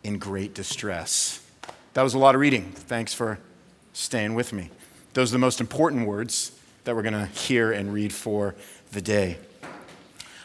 in 0.03 0.19
great 0.19 0.55
distress. 0.55 1.43
That 1.95 2.03
was 2.03 2.15
a 2.15 2.19
lot 2.19 2.35
of 2.35 2.41
reading. 2.41 2.73
Thanks 2.73 3.13
for 3.13 3.39
staying 3.93 4.35
with 4.35 4.53
me. 4.53 4.71
Those 5.13 5.33
are 5.33 5.37
the 5.37 5.39
most 5.39 5.61
important 5.61 6.07
words 6.07 6.53
that 6.85 6.95
we're 6.95 7.03
going 7.03 7.15
to 7.15 7.27
hear 7.27 7.73
and 7.73 7.93
read 7.93 8.13
for 8.13 8.55
the 8.93 9.01
day. 9.01 9.39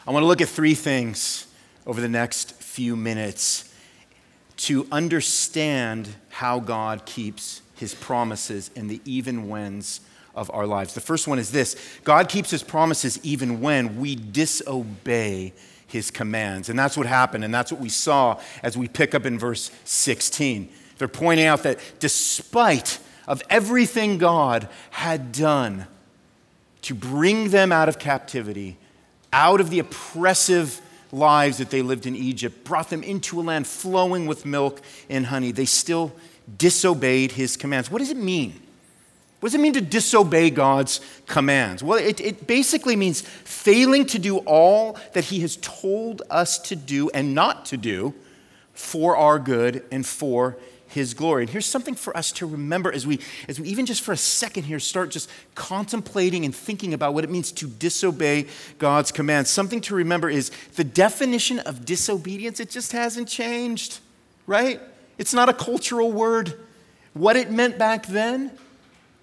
I 0.07 0.11
want 0.11 0.23
to 0.23 0.27
look 0.27 0.41
at 0.41 0.49
three 0.49 0.73
things 0.73 1.47
over 1.85 2.01
the 2.01 2.09
next 2.09 2.53
few 2.55 2.95
minutes 2.95 3.73
to 4.57 4.87
understand 4.91 6.09
how 6.29 6.59
God 6.59 7.05
keeps 7.05 7.61
his 7.75 7.93
promises 7.95 8.69
in 8.75 8.87
the 8.87 9.01
even 9.05 9.47
whens 9.47 10.01
of 10.35 10.49
our 10.53 10.65
lives. 10.65 10.93
The 10.93 11.01
first 11.01 11.27
one 11.27 11.39
is 11.39 11.51
this 11.51 11.75
God 12.03 12.29
keeps 12.29 12.51
his 12.51 12.63
promises 12.63 13.19
even 13.23 13.61
when 13.61 13.99
we 13.99 14.15
disobey 14.15 15.53
his 15.87 16.09
commands. 16.09 16.69
And 16.69 16.79
that's 16.79 16.95
what 16.95 17.05
happened, 17.05 17.43
and 17.43 17.53
that's 17.53 17.71
what 17.71 17.81
we 17.81 17.89
saw 17.89 18.39
as 18.63 18.77
we 18.77 18.87
pick 18.87 19.13
up 19.13 19.25
in 19.25 19.37
verse 19.37 19.71
16. 19.83 20.69
They're 20.97 21.07
pointing 21.07 21.45
out 21.45 21.63
that 21.63 21.79
despite 21.99 22.99
of 23.27 23.41
everything 23.49 24.17
God 24.17 24.69
had 24.91 25.31
done 25.31 25.87
to 26.83 26.95
bring 26.95 27.49
them 27.49 27.71
out 27.71 27.89
of 27.89 27.99
captivity, 27.99 28.77
out 29.33 29.61
of 29.61 29.69
the 29.69 29.79
oppressive 29.79 30.81
lives 31.11 31.57
that 31.57 31.69
they 31.69 31.81
lived 31.81 32.05
in 32.05 32.15
Egypt, 32.15 32.63
brought 32.63 32.89
them 32.89 33.03
into 33.03 33.39
a 33.39 33.43
land 33.43 33.67
flowing 33.67 34.27
with 34.27 34.45
milk 34.45 34.81
and 35.09 35.25
honey. 35.25 35.51
They 35.51 35.65
still 35.65 36.13
disobeyed 36.57 37.33
his 37.33 37.57
commands. 37.57 37.91
What 37.91 37.99
does 37.99 38.09
it 38.09 38.17
mean? 38.17 38.60
What 39.41 39.49
does 39.49 39.55
it 39.55 39.61
mean 39.61 39.73
to 39.73 39.81
disobey 39.81 40.51
God's 40.51 41.01
commands? 41.25 41.83
Well, 41.83 41.97
it, 41.97 42.21
it, 42.21 42.45
basically 42.45 42.95
means 42.95 43.21
failing 43.21 44.05
to 44.05 44.19
do 44.19 44.37
all 44.37 44.99
that 45.13 45.25
He 45.25 45.39
has 45.41 45.57
told 45.57 46.21
us 46.29 46.59
to 46.59 46.75
do 46.75 47.09
and 47.09 47.33
not 47.33 47.65
to 47.65 47.77
do 47.77 48.13
for 48.73 49.17
our 49.17 49.39
good 49.39 49.83
and 49.91 50.05
for 50.05 50.57
his 50.91 51.13
glory. 51.13 51.43
And 51.43 51.49
here's 51.49 51.65
something 51.65 51.95
for 51.95 52.15
us 52.15 52.33
to 52.33 52.45
remember 52.45 52.91
as 52.91 53.07
we, 53.07 53.19
as 53.47 53.59
we 53.59 53.67
even 53.69 53.85
just 53.85 54.01
for 54.01 54.11
a 54.11 54.17
second 54.17 54.63
here 54.63 54.79
start 54.79 55.09
just 55.09 55.29
contemplating 55.55 56.43
and 56.43 56.53
thinking 56.53 56.93
about 56.93 57.13
what 57.13 57.23
it 57.23 57.29
means 57.29 57.51
to 57.53 57.67
disobey 57.67 58.47
God's 58.77 59.11
commands. 59.11 59.49
Something 59.49 59.79
to 59.81 59.95
remember 59.95 60.29
is 60.29 60.51
the 60.75 60.83
definition 60.83 61.59
of 61.59 61.85
disobedience, 61.85 62.59
it 62.59 62.69
just 62.69 62.91
hasn't 62.91 63.29
changed, 63.29 63.99
right? 64.45 64.81
It's 65.17 65.33
not 65.33 65.47
a 65.47 65.53
cultural 65.53 66.11
word. 66.11 66.59
What 67.13 67.37
it 67.37 67.51
meant 67.51 67.77
back 67.77 68.05
then 68.05 68.51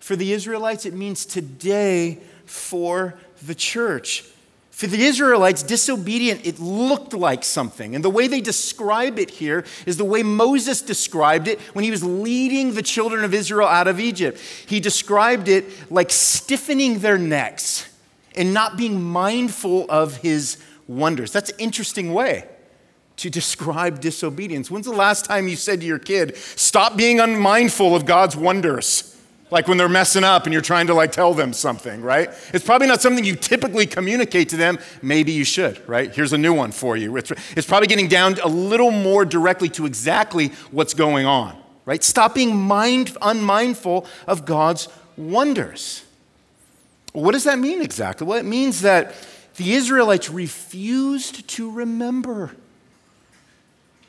for 0.00 0.16
the 0.16 0.32
Israelites, 0.32 0.86
it 0.86 0.94
means 0.94 1.26
today 1.26 2.18
for 2.46 3.14
the 3.42 3.54
church. 3.54 4.24
For 4.70 4.86
the 4.86 5.02
Israelites, 5.02 5.64
disobedient, 5.64 6.46
it 6.46 6.60
looked 6.60 7.12
like 7.12 7.42
something. 7.42 7.96
And 7.96 8.04
the 8.04 8.10
way 8.10 8.28
they 8.28 8.40
describe 8.40 9.18
it 9.18 9.28
here 9.28 9.64
is 9.86 9.96
the 9.96 10.04
way 10.04 10.22
Moses 10.22 10.82
described 10.82 11.48
it 11.48 11.60
when 11.72 11.84
he 11.84 11.90
was 11.90 12.04
leading 12.04 12.74
the 12.74 12.82
children 12.82 13.24
of 13.24 13.34
Israel 13.34 13.66
out 13.66 13.88
of 13.88 13.98
Egypt. 13.98 14.38
He 14.66 14.78
described 14.78 15.48
it 15.48 15.64
like 15.90 16.12
stiffening 16.12 17.00
their 17.00 17.18
necks 17.18 17.88
and 18.36 18.54
not 18.54 18.76
being 18.76 19.02
mindful 19.02 19.86
of 19.88 20.18
his 20.18 20.58
wonders. 20.86 21.32
That's 21.32 21.50
an 21.50 21.58
interesting 21.58 22.12
way 22.12 22.44
to 23.16 23.30
describe 23.30 24.00
disobedience. 24.00 24.70
When's 24.70 24.86
the 24.86 24.92
last 24.92 25.24
time 25.24 25.48
you 25.48 25.56
said 25.56 25.80
to 25.80 25.86
your 25.86 25.98
kid, 25.98 26.36
stop 26.36 26.96
being 26.96 27.18
unmindful 27.18 27.96
of 27.96 28.06
God's 28.06 28.36
wonders? 28.36 29.17
Like 29.50 29.68
when 29.68 29.78
they're 29.78 29.88
messing 29.88 30.24
up 30.24 30.44
and 30.44 30.52
you're 30.52 30.62
trying 30.62 30.86
to 30.88 30.94
like 30.94 31.12
tell 31.12 31.34
them 31.34 31.52
something, 31.52 32.02
right? 32.02 32.30
It's 32.52 32.64
probably 32.64 32.86
not 32.86 33.00
something 33.00 33.24
you 33.24 33.36
typically 33.36 33.86
communicate 33.86 34.50
to 34.50 34.56
them. 34.56 34.78
Maybe 35.02 35.32
you 35.32 35.44
should, 35.44 35.86
right? 35.88 36.14
Here's 36.14 36.32
a 36.32 36.38
new 36.38 36.52
one 36.52 36.72
for 36.72 36.96
you. 36.96 37.16
It's, 37.16 37.66
probably 37.66 37.86
getting 37.86 38.08
down 38.08 38.38
a 38.42 38.48
little 38.48 38.90
more 38.90 39.24
directly 39.24 39.68
to 39.70 39.86
exactly 39.86 40.48
what's 40.70 40.94
going 40.94 41.26
on, 41.26 41.56
right? 41.84 42.02
Stop 42.02 42.34
being 42.34 42.56
mind, 42.56 43.16
unmindful 43.22 44.06
of 44.26 44.44
God's 44.44 44.88
wonders. 45.16 46.04
What 47.12 47.32
does 47.32 47.44
that 47.44 47.58
mean 47.58 47.82
exactly? 47.82 48.26
Well, 48.26 48.38
it 48.38 48.44
means 48.44 48.82
that 48.82 49.14
the 49.56 49.72
Israelites 49.72 50.30
refused 50.30 51.48
to 51.48 51.70
remember. 51.70 52.52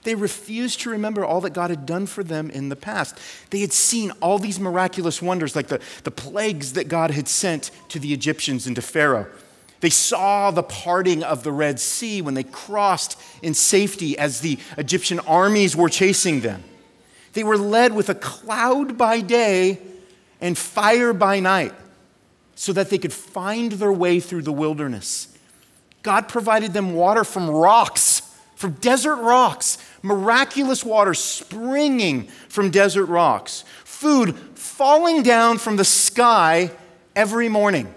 They 0.09 0.15
refused 0.15 0.79
to 0.79 0.89
remember 0.89 1.23
all 1.23 1.39
that 1.41 1.53
God 1.53 1.69
had 1.69 1.85
done 1.85 2.07
for 2.07 2.23
them 2.23 2.49
in 2.49 2.69
the 2.69 2.75
past. 2.75 3.15
They 3.51 3.59
had 3.59 3.71
seen 3.71 4.09
all 4.21 4.39
these 4.39 4.59
miraculous 4.59 5.21
wonders, 5.21 5.55
like 5.55 5.67
the, 5.67 5.79
the 6.03 6.09
plagues 6.09 6.73
that 6.73 6.87
God 6.87 7.11
had 7.11 7.27
sent 7.27 7.69
to 7.89 7.99
the 7.99 8.11
Egyptians 8.11 8.65
and 8.65 8.75
to 8.75 8.81
Pharaoh. 8.81 9.27
They 9.81 9.91
saw 9.91 10.49
the 10.49 10.63
parting 10.63 11.21
of 11.21 11.43
the 11.43 11.51
Red 11.51 11.79
Sea 11.79 12.23
when 12.23 12.33
they 12.33 12.41
crossed 12.41 13.21
in 13.43 13.53
safety 13.53 14.17
as 14.17 14.41
the 14.41 14.57
Egyptian 14.79 15.19
armies 15.19 15.75
were 15.75 15.89
chasing 15.89 16.39
them. 16.39 16.63
They 17.33 17.43
were 17.43 17.55
led 17.55 17.93
with 17.93 18.09
a 18.09 18.15
cloud 18.15 18.97
by 18.97 19.21
day 19.21 19.77
and 20.41 20.57
fire 20.57 21.13
by 21.13 21.39
night 21.39 21.75
so 22.55 22.73
that 22.73 22.89
they 22.89 22.97
could 22.97 23.13
find 23.13 23.73
their 23.73 23.93
way 23.93 24.19
through 24.19 24.41
the 24.41 24.51
wilderness. 24.51 25.27
God 26.01 26.27
provided 26.27 26.73
them 26.73 26.95
water 26.95 27.23
from 27.23 27.47
rocks, 27.47 28.23
from 28.55 28.71
desert 28.71 29.17
rocks 29.17 29.77
miraculous 30.01 30.83
water 30.83 31.13
springing 31.13 32.23
from 32.47 32.71
desert 32.71 33.05
rocks, 33.05 33.63
food 33.83 34.35
falling 34.55 35.23
down 35.23 35.57
from 35.57 35.75
the 35.75 35.85
sky 35.85 36.71
every 37.15 37.49
morning 37.49 37.93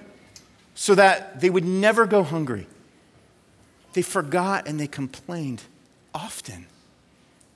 so 0.75 0.95
that 0.95 1.41
they 1.41 1.51
would 1.51 1.65
never 1.65 2.07
go 2.07 2.23
hungry. 2.23 2.67
They 3.93 4.03
forgot 4.03 4.67
and 4.67 4.81
they 4.81 4.87
complained 4.87 5.63
often. 6.15 6.67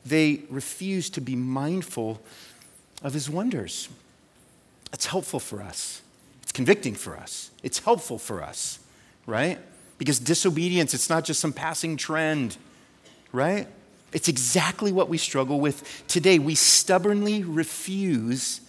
They 0.05 0.43
refused 0.49 1.15
to 1.15 1.21
be 1.21 1.35
mindful 1.35 2.21
of 3.03 3.15
his 3.15 3.29
wonders. 3.29 3.89
That's 4.91 5.07
helpful 5.07 5.41
for 5.41 5.61
us. 5.63 6.03
It's 6.43 6.53
convicting 6.53 6.95
for 6.95 7.17
us. 7.17 7.51
It's 7.63 7.81
helpful 7.81 8.19
for 8.19 8.43
us, 8.43 8.79
right? 9.27 9.59
Because 9.99 10.19
disobedience, 10.19 10.95
it's 10.95 11.11
not 11.11 11.25
just 11.25 11.41
some 11.41 11.53
passing 11.53 11.97
trend, 11.97 12.57
right? 13.33 13.67
It's 14.13 14.29
exactly 14.29 14.93
what 14.93 15.09
we 15.09 15.19
struggle 15.19 15.61
with 15.61 16.05
today. 16.07 16.39
We 16.39 16.55
stubbornly 16.55 17.43
refuse 17.43 18.61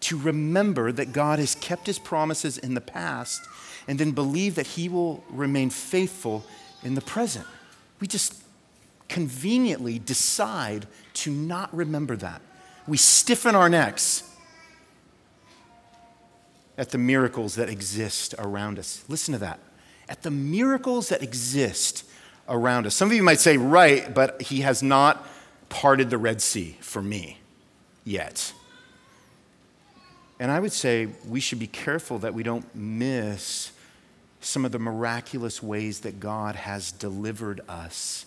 to 0.00 0.18
remember 0.18 0.92
that 0.92 1.12
God 1.12 1.38
has 1.38 1.54
kept 1.54 1.86
his 1.86 1.98
promises 1.98 2.58
in 2.58 2.74
the 2.74 2.80
past 2.80 3.40
and 3.88 3.98
then 3.98 4.12
believe 4.12 4.56
that 4.56 4.66
he 4.66 4.88
will 4.88 5.24
remain 5.30 5.70
faithful 5.70 6.44
in 6.82 6.94
the 6.94 7.00
present. 7.00 7.46
We 8.00 8.06
just 8.06 8.42
conveniently 9.08 9.98
decide 9.98 10.86
to 11.14 11.30
not 11.30 11.74
remember 11.74 12.16
that. 12.16 12.42
We 12.86 12.96
stiffen 12.96 13.54
our 13.54 13.68
necks 13.68 14.22
at 16.76 16.90
the 16.90 16.98
miracles 16.98 17.54
that 17.54 17.68
exist 17.68 18.34
around 18.38 18.78
us. 18.78 19.04
Listen 19.08 19.32
to 19.32 19.38
that. 19.38 19.60
At 20.08 20.22
the 20.22 20.30
miracles 20.30 21.08
that 21.08 21.22
exist 21.22 22.04
around 22.48 22.86
us. 22.86 22.94
Some 22.94 23.08
of 23.08 23.14
you 23.14 23.22
might 23.22 23.40
say, 23.40 23.56
right, 23.56 24.12
but 24.12 24.42
he 24.42 24.60
has 24.60 24.82
not 24.82 25.26
parted 25.68 26.10
the 26.10 26.18
Red 26.18 26.40
Sea 26.40 26.76
for 26.80 27.02
me 27.02 27.38
yet. 28.04 28.52
And 30.38 30.50
I 30.50 30.60
would 30.60 30.72
say 30.72 31.08
we 31.28 31.40
should 31.40 31.58
be 31.58 31.66
careful 31.66 32.18
that 32.18 32.34
we 32.34 32.42
don't 32.42 32.72
miss 32.74 33.72
some 34.40 34.64
of 34.64 34.72
the 34.72 34.78
miraculous 34.78 35.62
ways 35.62 36.00
that 36.00 36.20
God 36.20 36.54
has 36.54 36.92
delivered 36.92 37.62
us, 37.68 38.26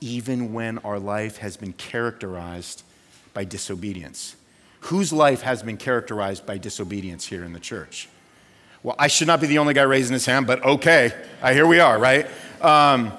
even 0.00 0.52
when 0.52 0.78
our 0.78 0.98
life 0.98 1.38
has 1.38 1.56
been 1.56 1.72
characterized 1.74 2.82
by 3.34 3.44
disobedience. 3.44 4.36
Whose 4.84 5.12
life 5.12 5.42
has 5.42 5.62
been 5.62 5.76
characterized 5.76 6.46
by 6.46 6.56
disobedience 6.56 7.26
here 7.26 7.44
in 7.44 7.52
the 7.52 7.60
church? 7.60 8.08
Well, 8.82 8.96
I 8.98 9.08
should 9.08 9.26
not 9.26 9.42
be 9.42 9.46
the 9.46 9.58
only 9.58 9.74
guy 9.74 9.82
raising 9.82 10.14
his 10.14 10.24
hand, 10.24 10.46
but 10.46 10.64
okay, 10.64 11.12
uh, 11.42 11.52
here 11.52 11.66
we 11.66 11.80
are, 11.80 11.98
right? 11.98 12.26
Um, 12.62 13.12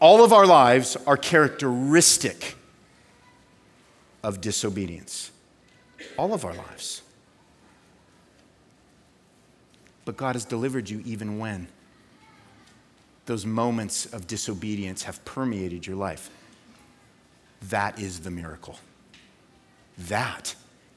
all 0.00 0.24
of 0.24 0.32
our 0.32 0.46
lives 0.46 0.96
are 1.06 1.16
characteristic 1.16 2.56
of 4.22 4.40
disobedience. 4.40 5.30
All 6.18 6.34
of 6.34 6.44
our 6.44 6.54
lives. 6.54 7.02
But 10.04 10.16
God 10.16 10.34
has 10.34 10.44
delivered 10.44 10.90
you 10.90 11.02
even 11.04 11.38
when 11.38 11.68
those 13.26 13.46
moments 13.46 14.06
of 14.06 14.26
disobedience 14.26 15.04
have 15.04 15.24
permeated 15.24 15.86
your 15.86 15.96
life. 15.96 16.30
That 17.70 17.98
is 17.98 18.20
the 18.20 18.30
miracle. 18.30 18.78
That 19.96 20.54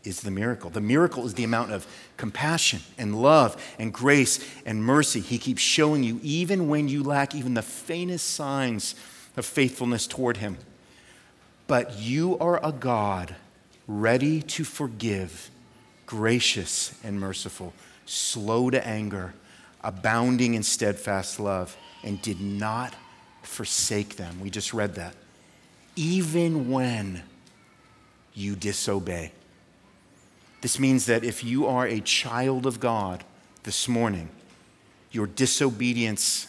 is 0.07 0.21
the 0.21 0.31
miracle. 0.31 0.69
The 0.69 0.81
miracle 0.81 1.25
is 1.25 1.33
the 1.33 1.43
amount 1.43 1.71
of 1.71 1.85
compassion 2.15 2.79
and 2.97 3.21
love 3.21 3.61
and 3.77 3.93
grace 3.93 4.39
and 4.65 4.83
mercy 4.83 5.19
he 5.19 5.37
keeps 5.37 5.61
showing 5.61 6.03
you, 6.03 6.19
even 6.23 6.69
when 6.69 6.87
you 6.87 7.03
lack 7.03 7.35
even 7.35 7.53
the 7.53 7.61
faintest 7.61 8.29
signs 8.29 8.95
of 9.35 9.45
faithfulness 9.45 10.07
toward 10.07 10.37
him. 10.37 10.57
But 11.67 11.99
you 11.99 12.37
are 12.39 12.59
a 12.63 12.71
God 12.71 13.35
ready 13.87 14.41
to 14.41 14.63
forgive, 14.63 15.49
gracious 16.05 16.97
and 17.03 17.19
merciful, 17.19 17.73
slow 18.05 18.69
to 18.69 18.85
anger, 18.87 19.33
abounding 19.83 20.53
in 20.53 20.63
steadfast 20.63 21.39
love, 21.39 21.75
and 22.03 22.21
did 22.21 22.39
not 22.39 22.95
forsake 23.43 24.15
them. 24.15 24.39
We 24.39 24.49
just 24.49 24.73
read 24.73 24.95
that. 24.95 25.15
Even 25.95 26.69
when 26.69 27.23
you 28.33 28.55
disobey. 28.55 29.31
This 30.61 30.79
means 30.79 31.05
that 31.05 31.23
if 31.23 31.43
you 31.43 31.67
are 31.67 31.85
a 31.85 31.99
child 31.99 32.65
of 32.65 32.79
God 32.79 33.23
this 33.63 33.87
morning, 33.87 34.29
your 35.11 35.27
disobedience 35.27 36.47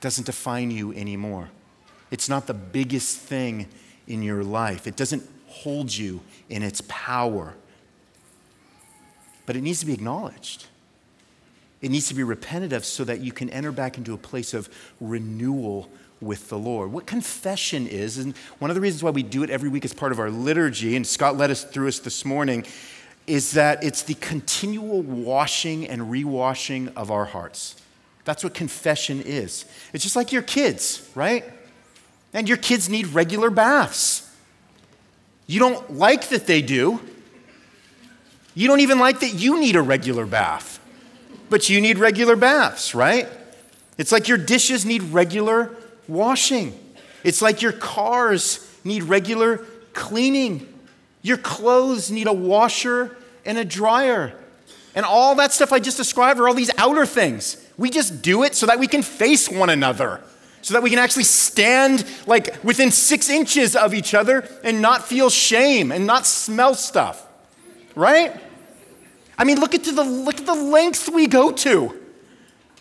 doesn't 0.00 0.24
define 0.24 0.70
you 0.70 0.92
anymore. 0.92 1.48
It's 2.10 2.28
not 2.28 2.46
the 2.46 2.54
biggest 2.54 3.18
thing 3.18 3.66
in 4.06 4.22
your 4.22 4.42
life, 4.42 4.86
it 4.86 4.96
doesn't 4.96 5.28
hold 5.46 5.94
you 5.94 6.20
in 6.48 6.62
its 6.62 6.82
power. 6.88 7.54
But 9.46 9.56
it 9.56 9.62
needs 9.62 9.80
to 9.80 9.86
be 9.86 9.92
acknowledged. 9.92 10.66
It 11.80 11.90
needs 11.90 12.08
to 12.08 12.14
be 12.14 12.22
repented 12.22 12.72
of 12.72 12.84
so 12.84 13.04
that 13.04 13.20
you 13.20 13.32
can 13.32 13.50
enter 13.50 13.72
back 13.72 13.98
into 13.98 14.14
a 14.14 14.16
place 14.16 14.54
of 14.54 14.68
renewal 15.00 15.90
with 16.20 16.48
the 16.48 16.58
Lord. 16.58 16.92
What 16.92 17.06
confession 17.06 17.86
is, 17.88 18.18
and 18.18 18.36
one 18.60 18.70
of 18.70 18.76
the 18.76 18.80
reasons 18.80 19.02
why 19.02 19.10
we 19.10 19.24
do 19.24 19.42
it 19.42 19.50
every 19.50 19.68
week 19.68 19.84
as 19.84 19.92
part 19.92 20.12
of 20.12 20.20
our 20.20 20.30
liturgy, 20.30 20.94
and 20.94 21.04
Scott 21.06 21.36
led 21.36 21.50
us 21.50 21.64
through 21.64 21.88
us 21.88 21.98
this 21.98 22.24
morning, 22.24 22.64
is 23.26 23.52
that 23.52 23.84
it's 23.84 24.02
the 24.02 24.14
continual 24.14 25.02
washing 25.02 25.86
and 25.86 26.02
rewashing 26.02 26.92
of 26.96 27.10
our 27.10 27.24
hearts. 27.24 27.76
That's 28.24 28.44
what 28.44 28.54
confession 28.54 29.20
is. 29.20 29.64
It's 29.92 30.04
just 30.04 30.16
like 30.16 30.32
your 30.32 30.42
kids, 30.42 31.08
right? 31.14 31.44
And 32.32 32.48
your 32.48 32.58
kids 32.58 32.88
need 32.88 33.08
regular 33.08 33.50
baths. 33.50 34.28
You 35.46 35.58
don't 35.58 35.98
like 35.98 36.28
that 36.28 36.46
they 36.46 36.62
do. 36.62 37.00
You 38.54 38.68
don't 38.68 38.80
even 38.80 38.98
like 38.98 39.20
that 39.20 39.34
you 39.34 39.58
need 39.58 39.76
a 39.76 39.82
regular 39.82 40.26
bath. 40.26 40.78
But 41.50 41.68
you 41.68 41.80
need 41.80 41.98
regular 41.98 42.36
baths, 42.36 42.94
right? 42.94 43.28
It's 43.98 44.12
like 44.12 44.28
your 44.28 44.38
dishes 44.38 44.84
need 44.86 45.02
regular 45.02 45.70
washing. 46.08 46.78
It's 47.24 47.42
like 47.42 47.62
your 47.62 47.72
cars 47.72 48.68
need 48.84 49.04
regular 49.04 49.58
cleaning. 49.92 50.71
Your 51.22 51.36
clothes 51.36 52.10
need 52.10 52.26
a 52.26 52.32
washer 52.32 53.16
and 53.44 53.56
a 53.56 53.64
dryer. 53.64 54.34
And 54.94 55.06
all 55.06 55.34
that 55.36 55.52
stuff 55.52 55.72
I 55.72 55.78
just 55.78 55.96
described 55.96 56.38
are 56.40 56.48
all 56.48 56.54
these 56.54 56.70
outer 56.76 57.06
things. 57.06 57.56
We 57.78 57.90
just 57.90 58.22
do 58.22 58.42
it 58.42 58.54
so 58.54 58.66
that 58.66 58.78
we 58.78 58.86
can 58.86 59.02
face 59.02 59.48
one 59.48 59.70
another, 59.70 60.20
so 60.60 60.74
that 60.74 60.82
we 60.82 60.90
can 60.90 60.98
actually 60.98 61.24
stand 61.24 62.04
like 62.26 62.62
within 62.62 62.90
six 62.90 63.30
inches 63.30 63.74
of 63.74 63.94
each 63.94 64.14
other 64.14 64.46
and 64.62 64.82
not 64.82 65.06
feel 65.06 65.30
shame 65.30 65.90
and 65.90 66.06
not 66.06 66.26
smell 66.26 66.74
stuff. 66.74 67.26
Right? 67.94 68.38
I 69.38 69.44
mean, 69.44 69.58
look 69.58 69.74
at 69.74 69.84
the, 69.84 69.92
look 70.02 70.40
at 70.40 70.46
the 70.46 70.54
lengths 70.54 71.08
we 71.08 71.26
go 71.26 71.52
to. 71.52 71.98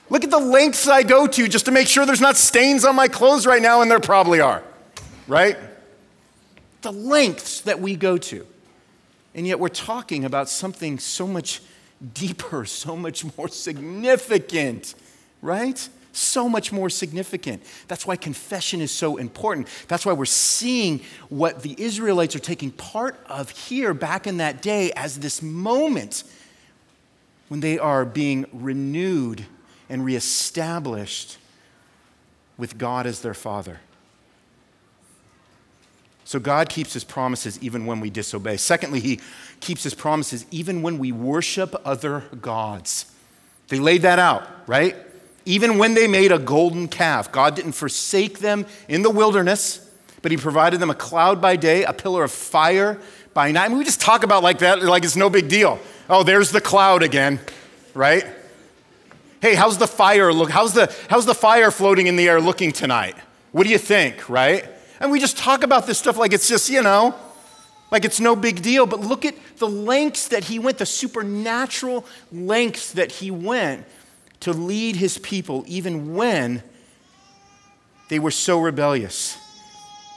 Look 0.10 0.26
at 0.26 0.30
the 0.30 0.40
lengths 0.40 0.90
I 0.90 1.04
go 1.04 1.26
to 1.26 1.48
just 1.48 1.66
to 1.66 1.72
make 1.72 1.88
sure 1.88 2.06
there's 2.06 2.20
not 2.20 2.36
stains 2.36 2.84
on 2.84 2.96
my 2.96 3.08
clothes 3.08 3.46
right 3.46 3.62
now, 3.62 3.82
and 3.82 3.90
there 3.90 4.02
probably 4.02 4.42
are, 4.42 4.62
right? 5.26 5.58
The 6.82 6.92
lengths 6.92 7.62
that 7.62 7.80
we 7.80 7.96
go 7.96 8.18
to. 8.18 8.46
And 9.34 9.48
yet 9.48 9.60
we're 9.60 9.70
talking 9.70 10.26
about 10.26 10.50
something 10.50 11.00
so 11.00 11.28
much 11.28 11.62
deeper, 12.14 12.66
so 12.66 12.96
much 12.96 13.26
more 13.38 13.48
significant, 13.48 14.96
right? 15.42 15.88
So 16.14 16.50
much 16.50 16.74
more 16.74 16.90
significant. 16.90 17.64
That's 17.88 18.06
why 18.06 18.18
confession 18.18 18.82
is 18.82 18.92
so 18.92 19.16
important. 19.16 19.70
That's 19.88 20.06
why 20.06 20.12
we're 20.12 20.26
seeing 20.26 21.02
what 21.30 21.62
the 21.62 21.74
Israelites 21.82 22.36
are 22.36 22.40
taking 22.40 22.72
part 22.72 23.18
of 23.28 23.50
here 23.50 23.94
back 23.94 24.28
in 24.28 24.38
that 24.38 24.62
day 24.62 24.92
as 24.96 25.20
this 25.20 25.42
moment 25.42 26.26
when 27.48 27.62
they 27.62 27.80
are 27.80 28.04
being 28.04 28.46
renewed 28.52 29.46
and 29.90 30.04
reestablished 30.04 31.38
with 32.58 32.78
God 32.78 33.06
as 33.06 33.22
their 33.22 33.34
Father. 33.34 33.80
So 36.32 36.40
God 36.40 36.70
keeps 36.70 36.94
his 36.94 37.04
promises 37.04 37.62
even 37.62 37.86
when 37.86 38.00
we 38.00 38.10
disobey. 38.10 38.56
Secondly, 38.56 39.02
he 39.02 39.20
keeps 39.60 39.84
his 39.84 39.94
promises 39.94 40.46
even 40.50 40.82
when 40.82 40.98
we 40.98 41.12
worship 41.12 41.76
other 41.84 42.24
gods. 42.40 43.12
They 43.68 43.80
laid 43.80 44.04
that 44.04 44.18
out, 44.18 44.48
right? 44.66 44.96
Even 45.44 45.78
when 45.78 45.94
they 45.94 46.08
made 46.08 46.32
a 46.32 46.40
golden 46.40 46.88
calf, 46.88 47.34
God 47.34 47.54
didn't 47.54 47.74
forsake 47.74 48.40
them 48.40 48.66
in 48.88 49.02
the 49.02 49.10
wilderness, 49.10 49.92
but 50.22 50.32
he 50.32 50.38
provided 50.38 50.80
them 50.80 50.90
a 50.90 50.96
cloud 50.96 51.42
by 51.42 51.58
day, 51.58 51.84
a 51.84 51.92
pillar 51.92 52.24
of 52.24 52.32
fire 52.32 52.98
by 53.34 53.52
night. 53.52 53.66
I 53.66 53.68
mean, 53.68 53.80
we 53.80 53.84
just 53.84 54.00
talk 54.00 54.24
about 54.24 54.42
like 54.42 54.60
that 54.60 54.82
like 54.84 55.04
it's 55.04 55.18
no 55.18 55.30
big 55.30 55.50
deal. 55.50 55.82
Oh, 56.10 56.24
there's 56.24 56.50
the 56.50 56.62
cloud 56.62 57.04
again, 57.04 57.42
right? 57.94 58.26
Hey, 59.42 59.54
how's 59.54 59.78
the 59.78 59.88
fire 59.88 60.32
look? 60.32 60.50
How's 60.50 60.72
the, 60.72 60.96
how's 61.10 61.26
the 61.26 61.36
fire 61.36 61.72
floating 61.72 62.08
in 62.08 62.16
the 62.16 62.30
air 62.30 62.40
looking 62.40 62.72
tonight? 62.72 63.18
What 63.52 63.66
do 63.66 63.70
you 63.70 63.78
think, 63.78 64.30
right? 64.30 64.66
And 65.02 65.12
we 65.12 65.20
just 65.20 65.36
talk 65.36 65.64
about 65.64 65.88
this 65.88 65.98
stuff 65.98 66.16
like 66.16 66.32
it's 66.32 66.48
just, 66.48 66.70
you 66.70 66.84
know, 66.84 67.16
like 67.90 68.06
it's 68.06 68.20
no 68.20 68.36
big 68.36 68.62
deal. 68.62 68.86
But 68.86 69.00
look 69.00 69.26
at 69.26 69.34
the 69.58 69.68
lengths 69.68 70.28
that 70.28 70.44
he 70.44 70.60
went, 70.60 70.78
the 70.78 70.86
supernatural 70.86 72.06
lengths 72.32 72.94
that 72.94 73.12
he 73.12 73.32
went 73.32 73.84
to 74.42 74.54
lead 74.54 74.96
his 74.96 75.18
people, 75.18 75.64
even 75.68 76.14
when 76.14 76.62
they 78.10 78.20
were 78.20 78.32
so 78.32 78.62
rebellious. 78.62 79.38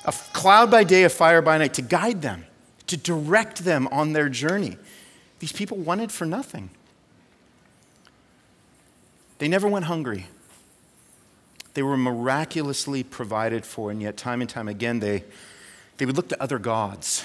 A 0.05 0.13
cloud 0.13 0.71
by 0.71 0.85
day, 0.85 1.05
a 1.05 1.09
fire 1.09 1.41
by 1.41 1.57
night, 1.57 1.73
to 1.75 1.83
guide 1.83 2.21
them, 2.21 2.45
to 2.87 2.99
direct 2.99 3.65
them 3.65 3.89
on 3.91 4.13
their 4.13 4.29
journey. 4.29 4.77
These 5.39 5.53
people 5.53 5.79
wanted 5.79 6.13
for 6.13 6.27
nothing. 6.27 6.69
They 9.39 9.49
never 9.49 9.67
went 9.67 9.87
hungry. 9.87 10.27
They 11.75 11.83
were 11.83 11.97
miraculously 11.97 13.03
provided 13.03 13.67
for, 13.67 13.91
and 13.91 14.01
yet, 14.01 14.17
time 14.17 14.41
and 14.41 14.49
time 14.49 14.69
again, 14.69 15.01
they, 15.01 15.25
they 15.99 16.07
would 16.07 16.17
look 16.17 16.29
to 16.29 16.43
other 16.43 16.59
gods. 16.59 17.25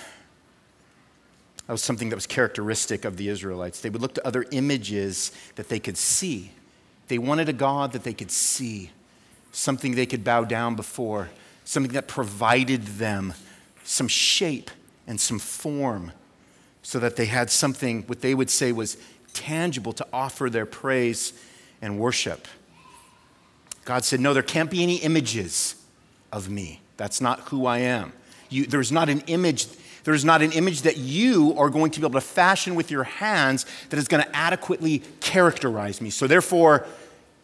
That 1.68 1.74
was 1.74 1.84
something 1.84 2.10
that 2.10 2.16
was 2.16 2.26
characteristic 2.26 3.06
of 3.06 3.18
the 3.18 3.30
Israelites. 3.30 3.80
They 3.80 3.92
would 3.92 4.02
look 4.02 4.16
to 4.16 4.26
other 4.26 4.46
images 4.52 5.32
that 5.56 5.70
they 5.70 5.80
could 5.80 5.98
see. 5.98 6.52
They 7.08 7.20
wanted 7.20 7.48
a 7.48 7.54
God 7.54 7.92
that 7.92 8.04
they 8.04 8.14
could 8.14 8.32
see, 8.32 8.90
something 9.52 9.94
they 9.94 10.08
could 10.08 10.24
bow 10.24 10.46
down 10.46 10.76
before, 10.76 11.30
something 11.64 11.94
that 11.94 12.08
provided 12.08 12.84
them 12.84 13.36
some 13.84 14.08
shape 14.08 14.72
and 15.06 15.20
some 15.22 15.40
form 15.40 16.12
so 16.82 17.00
that 17.00 17.16
they 17.16 17.26
had 17.26 17.52
something, 17.52 18.04
what 18.08 18.22
they 18.22 18.34
would 18.34 18.50
say 18.50 18.72
was 18.72 18.98
tangible 19.34 19.94
to 19.94 20.08
offer 20.12 20.50
their 20.50 20.66
praise 20.66 21.34
and 21.82 22.00
worship. 22.00 22.48
God 23.90 24.06
said, 24.06 24.20
No, 24.20 24.36
there 24.36 24.44
can't 24.44 24.70
be 24.70 24.84
any 24.84 24.98
images 24.98 25.74
of 26.32 26.48
me. 26.48 26.80
That's 26.98 27.20
not 27.20 27.40
who 27.50 27.66
I 27.66 27.80
am. 27.80 28.14
You, 28.48 28.68
there's 28.68 28.92
not 28.92 29.10
an 29.10 29.22
image. 29.22 29.66
There's 30.04 30.24
not 30.24 30.44
an 30.44 30.52
image 30.52 30.84
that 30.84 30.98
you 30.98 31.56
are 31.58 31.72
going 31.72 31.90
to 31.94 32.00
be 32.00 32.06
able 32.06 32.20
to 32.20 32.24
fashion 32.24 32.76
with 32.76 32.92
your 32.92 33.04
hands 33.04 33.66
that 33.90 33.98
is 33.98 34.08
going 34.08 34.24
to 34.24 34.36
adequately 34.36 35.02
characterize 35.22 36.02
me. 36.02 36.12
So, 36.12 36.28
therefore, 36.28 36.86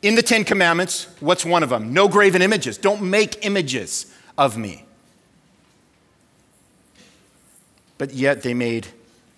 in 0.03 0.13
the 0.13 0.21
Ten 0.21 0.43
Commandments, 0.43 1.07
what's 1.19 1.43
one 1.43 1.63
of 1.63 1.69
them? 1.69 1.93
No 1.93 2.07
graven 2.07 2.43
images. 2.43 2.77
Don't 2.77 3.01
make 3.01 3.43
images 3.43 4.13
of 4.37 4.55
me. 4.55 4.85
But 7.97 8.13
yet 8.13 8.43
they 8.43 8.53
made 8.53 8.85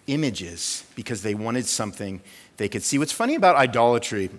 images 0.08 0.84
because 0.94 1.22
they 1.22 1.36
wanted 1.36 1.68
something 1.68 2.20
they 2.58 2.68
could 2.68 2.84
see. 2.84 2.98
What's 3.00 3.14
funny 3.14 3.36
about 3.36 3.56
idolatry 3.56 4.30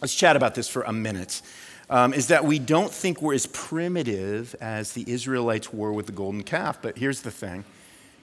let's 0.00 0.14
chat 0.14 0.36
about 0.36 0.54
this 0.54 0.68
for 0.68 0.82
a 0.82 0.92
minute. 0.92 1.42
Um, 1.90 2.12
is 2.12 2.26
that 2.28 2.44
we 2.44 2.58
don't 2.58 2.92
think 2.92 3.22
we're 3.22 3.34
as 3.34 3.46
primitive 3.46 4.54
as 4.60 4.92
the 4.92 5.10
Israelites 5.10 5.72
were 5.72 5.92
with 5.92 6.06
the 6.06 6.12
golden 6.12 6.42
calf. 6.42 6.82
But 6.82 6.98
here's 6.98 7.22
the 7.22 7.30
thing 7.30 7.64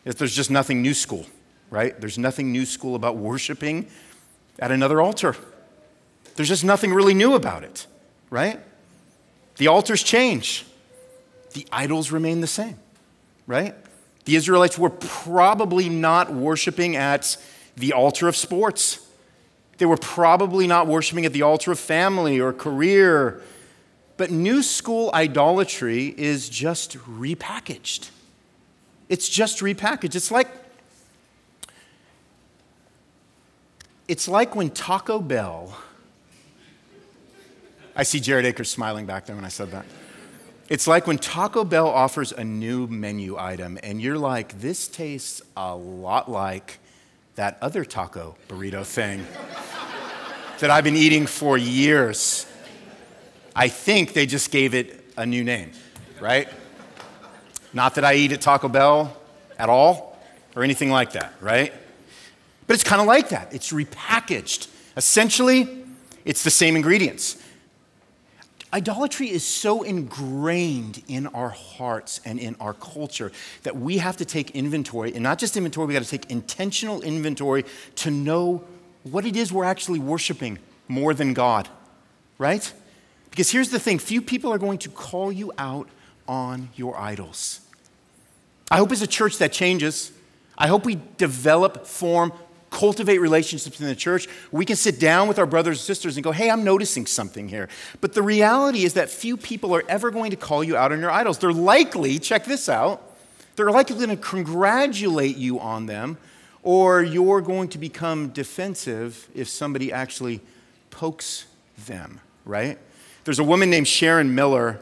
is 0.04 0.16
there's 0.16 0.36
just 0.36 0.52
nothing 0.52 0.84
new 0.84 0.94
school, 0.94 1.26
right? 1.72 2.00
There's 2.00 2.20
nothing 2.20 2.52
new 2.52 2.66
school 2.66 2.96
about 2.96 3.18
worshiping 3.18 3.88
at 4.60 4.72
another 4.72 5.02
altar. 5.02 5.36
There's 6.36 6.50
just 6.50 6.64
nothing 6.64 6.94
really 6.94 7.16
new 7.16 7.34
about 7.34 7.64
it, 7.64 7.88
right? 8.30 8.60
The 9.58 9.68
altars 9.68 10.04
change. 10.04 10.66
The 11.54 11.68
idols 11.72 12.12
remain 12.12 12.42
the 12.42 12.48
same, 12.48 12.78
right? 13.48 13.74
The 14.26 14.36
Israelites 14.36 14.78
were 14.78 14.90
probably 14.92 15.90
not 15.90 16.32
worshiping 16.32 16.96
at 16.96 17.38
the 17.76 17.94
altar 17.94 18.28
of 18.28 18.36
sports 18.36 19.06
they 19.78 19.86
were 19.86 19.98
probably 19.98 20.68
not 20.68 20.88
worshiping 20.88 21.26
at 21.26 21.34
the 21.34 21.42
altar 21.42 21.72
of 21.72 21.80
family 21.80 22.40
or 22.40 22.54
career. 22.54 23.42
But 24.18 24.32
new 24.32 24.64
school 24.64 25.12
idolatry 25.14 26.14
is 26.18 26.48
just 26.50 26.98
repackaged. 27.00 28.10
It's 29.10 29.28
just 29.28 29.60
repackaged. 29.60 30.16
It's 30.16 30.32
like 30.32 30.48
it's 34.08 34.28
like 34.28 34.56
when 34.56 34.70
Taco 34.70 35.20
Bell 35.20 35.76
I 37.98 38.04
see 38.04 38.20
Jared 38.20 38.46
Akers 38.46 38.70
smiling 38.70 39.06
back 39.06 39.26
there 39.26 39.38
when 39.38 39.46
I 39.46 39.50
said 39.50 39.72
that. 39.72 39.86
It's 40.68 40.86
like 40.86 41.08
when 41.08 41.18
Taco 41.18 41.64
Bell 41.64 41.88
offers 41.88 42.34
a 42.34 42.44
new 42.44 42.88
menu 42.88 43.38
item 43.38 43.80
and 43.84 44.02
you're 44.02 44.18
like, 44.18 44.60
this 44.60 44.88
tastes 44.90 45.42
a 45.56 45.74
lot 45.74 46.30
like 46.30 46.80
that 47.36 47.58
other 47.62 47.86
taco 47.86 48.36
burrito 48.50 48.86
thing 48.86 49.26
that 50.60 50.70
I've 50.70 50.84
been 50.84 50.98
eating 50.98 51.26
for 51.26 51.58
years. 51.58 52.46
I 53.56 53.70
think 53.70 54.14
they 54.14 54.26
just 54.26 54.52
gave 54.52 54.74
it 54.74 55.06
a 55.16 55.26
new 55.26 55.44
name, 55.44 55.72
right? 56.20 56.50
Not 57.74 57.96
that 57.96 58.04
I 58.04 58.16
eat 58.16 58.32
at 58.34 58.42
Taco 58.42 58.68
Bell 58.68 59.16
at 59.58 59.70
all 59.70 60.20
or 60.56 60.64
anything 60.64 60.92
like 60.92 61.14
that, 61.14 61.34
right? 61.40 61.74
But 62.68 62.74
it's 62.74 62.84
kind 62.84 63.02
of 63.02 63.08
like 63.08 63.30
that. 63.30 63.54
It's 63.54 63.72
repackaged. 63.72 64.68
Essentially, 64.98 65.86
it's 66.26 66.44
the 66.44 66.50
same 66.50 66.76
ingredients. 66.76 67.42
Idolatry 68.74 69.30
is 69.30 69.46
so 69.46 69.84
ingrained 69.84 71.02
in 71.08 71.28
our 71.28 71.50
hearts 71.50 72.20
and 72.26 72.40
in 72.40 72.58
our 72.60 72.74
culture 72.74 73.32
that 73.64 73.78
we 73.78 74.00
have 74.00 74.18
to 74.18 74.26
take 74.26 74.52
inventory, 74.52 75.14
and 75.14 75.24
not 75.24 75.40
just 75.40 75.56
inventory, 75.56 75.88
we 75.88 75.94
got 75.94 76.04
to 76.04 76.10
take 76.10 76.30
intentional 76.30 77.02
inventory 77.02 77.64
to 77.96 78.12
know 78.12 78.66
what 79.04 79.26
it 79.26 79.38
is 79.38 79.54
we're 79.54 79.64
actually 79.64 80.00
worshiping 80.00 80.60
more 80.90 81.14
than 81.14 81.34
God, 81.34 81.70
right? 82.38 82.74
Because 83.36 83.52
here's 83.52 83.70
the 83.70 83.80
thing 83.80 84.00
few 84.00 84.22
people 84.22 84.54
are 84.54 84.58
going 84.58 84.78
to 84.78 84.90
call 84.90 85.30
you 85.30 85.52
out 85.58 85.90
on 86.26 86.70
your 86.74 86.98
idols. 86.98 87.60
I 88.72 88.78
hope 88.78 88.94
as 88.94 89.02
a 89.02 89.08
church 89.08 89.40
that 89.40 89.52
changes. 89.52 90.14
I 90.58 90.68
hope 90.68 90.86
we 90.86 91.02
develop, 91.18 91.86
form, 91.86 92.32
cultivate 92.70 93.18
relationships 93.18 93.82
in 93.82 93.88
the 93.88 93.96
church. 93.96 94.30
We 94.54 94.64
can 94.64 94.78
sit 94.78 95.02
down 95.02 95.28
with 95.28 95.38
our 95.38 95.46
brothers 95.46 95.80
and 95.80 95.86
sisters 95.86 96.16
and 96.16 96.24
go, 96.24 96.32
hey, 96.32 96.50
I'm 96.50 96.64
noticing 96.64 97.06
something 97.06 97.50
here. 97.50 97.68
But 98.00 98.14
the 98.14 98.22
reality 98.22 98.86
is 98.86 98.94
that 98.94 99.10
few 99.10 99.36
people 99.36 99.76
are 99.76 99.84
ever 99.90 100.12
going 100.12 100.32
to 100.32 100.38
call 100.38 100.64
you 100.64 100.78
out 100.78 100.94
on 100.94 101.02
your 101.02 101.12
idols. 101.12 101.38
They're 101.38 101.52
likely, 101.52 102.20
check 102.20 102.46
this 102.46 102.70
out, 102.70 103.18
they're 103.58 103.70
likely 103.70 103.98
going 103.98 104.10
to 104.12 104.16
congratulate 104.16 105.36
you 105.36 105.60
on 105.60 105.88
them, 105.88 106.18
or 106.64 107.04
you're 107.04 107.42
going 107.42 107.68
to 107.70 107.78
become 107.78 108.30
defensive 108.30 109.28
if 109.36 109.50
somebody 109.50 109.92
actually 109.92 110.40
pokes 110.90 111.48
them, 111.86 112.22
right? 112.46 112.80
There's 113.26 113.40
a 113.40 113.44
woman 113.44 113.72
named 113.72 113.88
Sharon 113.88 114.36
Miller 114.36 114.80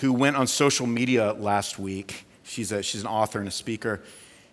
who 0.00 0.12
went 0.12 0.34
on 0.34 0.48
social 0.48 0.84
media 0.84 1.32
last 1.32 1.78
week. 1.78 2.26
She's, 2.42 2.72
a, 2.72 2.82
she's 2.82 3.02
an 3.02 3.06
author 3.06 3.38
and 3.38 3.46
a 3.46 3.52
speaker. 3.52 4.02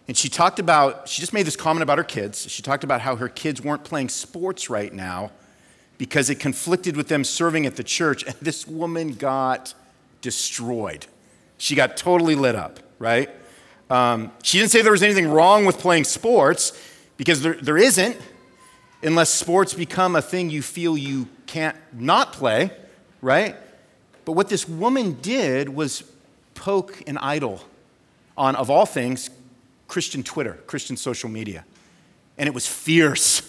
And 0.08 0.16
she 0.16 0.30
talked 0.30 0.60
about, 0.60 1.10
she 1.10 1.20
just 1.20 1.34
made 1.34 1.48
this 1.48 1.56
comment 1.56 1.82
about 1.82 1.98
her 1.98 2.04
kids. 2.04 2.48
She 2.52 2.62
talked 2.62 2.84
about 2.84 3.02
how 3.02 3.16
her 3.16 3.28
kids 3.28 3.64
weren't 3.64 3.84
playing 3.84 4.10
sports 4.10 4.70
right 4.70 4.94
now 4.94 5.32
because 5.98 6.30
it 6.30 6.36
conflicted 6.36 6.96
with 6.96 7.08
them 7.08 7.24
serving 7.24 7.66
at 7.66 7.78
the 7.78 7.84
church. 7.84 8.24
And 8.28 8.36
this 8.44 8.68
woman 8.68 9.14
got 9.14 9.74
destroyed. 10.22 11.08
She 11.58 11.74
got 11.74 11.98
totally 11.98 12.36
lit 12.36 12.56
up, 12.56 12.80
right? 13.00 13.32
Um, 13.90 14.32
she 14.44 14.60
didn't 14.60 14.70
say 14.70 14.84
there 14.84 14.92
was 14.92 15.02
anything 15.02 15.30
wrong 15.30 15.66
with 15.66 15.80
playing 15.80 16.04
sports 16.04 16.80
because 17.18 17.42
there, 17.42 17.56
there 17.56 17.78
isn't, 17.78 18.18
unless 19.02 19.32
sports 19.32 19.74
become 19.74 20.16
a 20.16 20.22
thing 20.22 20.52
you 20.52 20.62
feel 20.62 20.96
you 20.96 21.28
can't 21.48 21.76
not 21.92 22.34
play, 22.34 22.70
right? 23.24 23.56
But 24.26 24.34
what 24.34 24.50
this 24.50 24.68
woman 24.68 25.14
did 25.22 25.70
was 25.70 26.04
poke 26.54 27.02
an 27.08 27.18
idol 27.18 27.62
on, 28.38 28.56
of 28.56 28.70
all 28.70 28.86
things, 28.86 29.30
Christian 29.88 30.22
Twitter, 30.24 30.60
Christian 30.68 30.98
social 30.98 31.30
media. 31.30 31.66
And 32.38 32.48
it 32.48 32.54
was 32.54 32.68
fierce. 32.68 33.42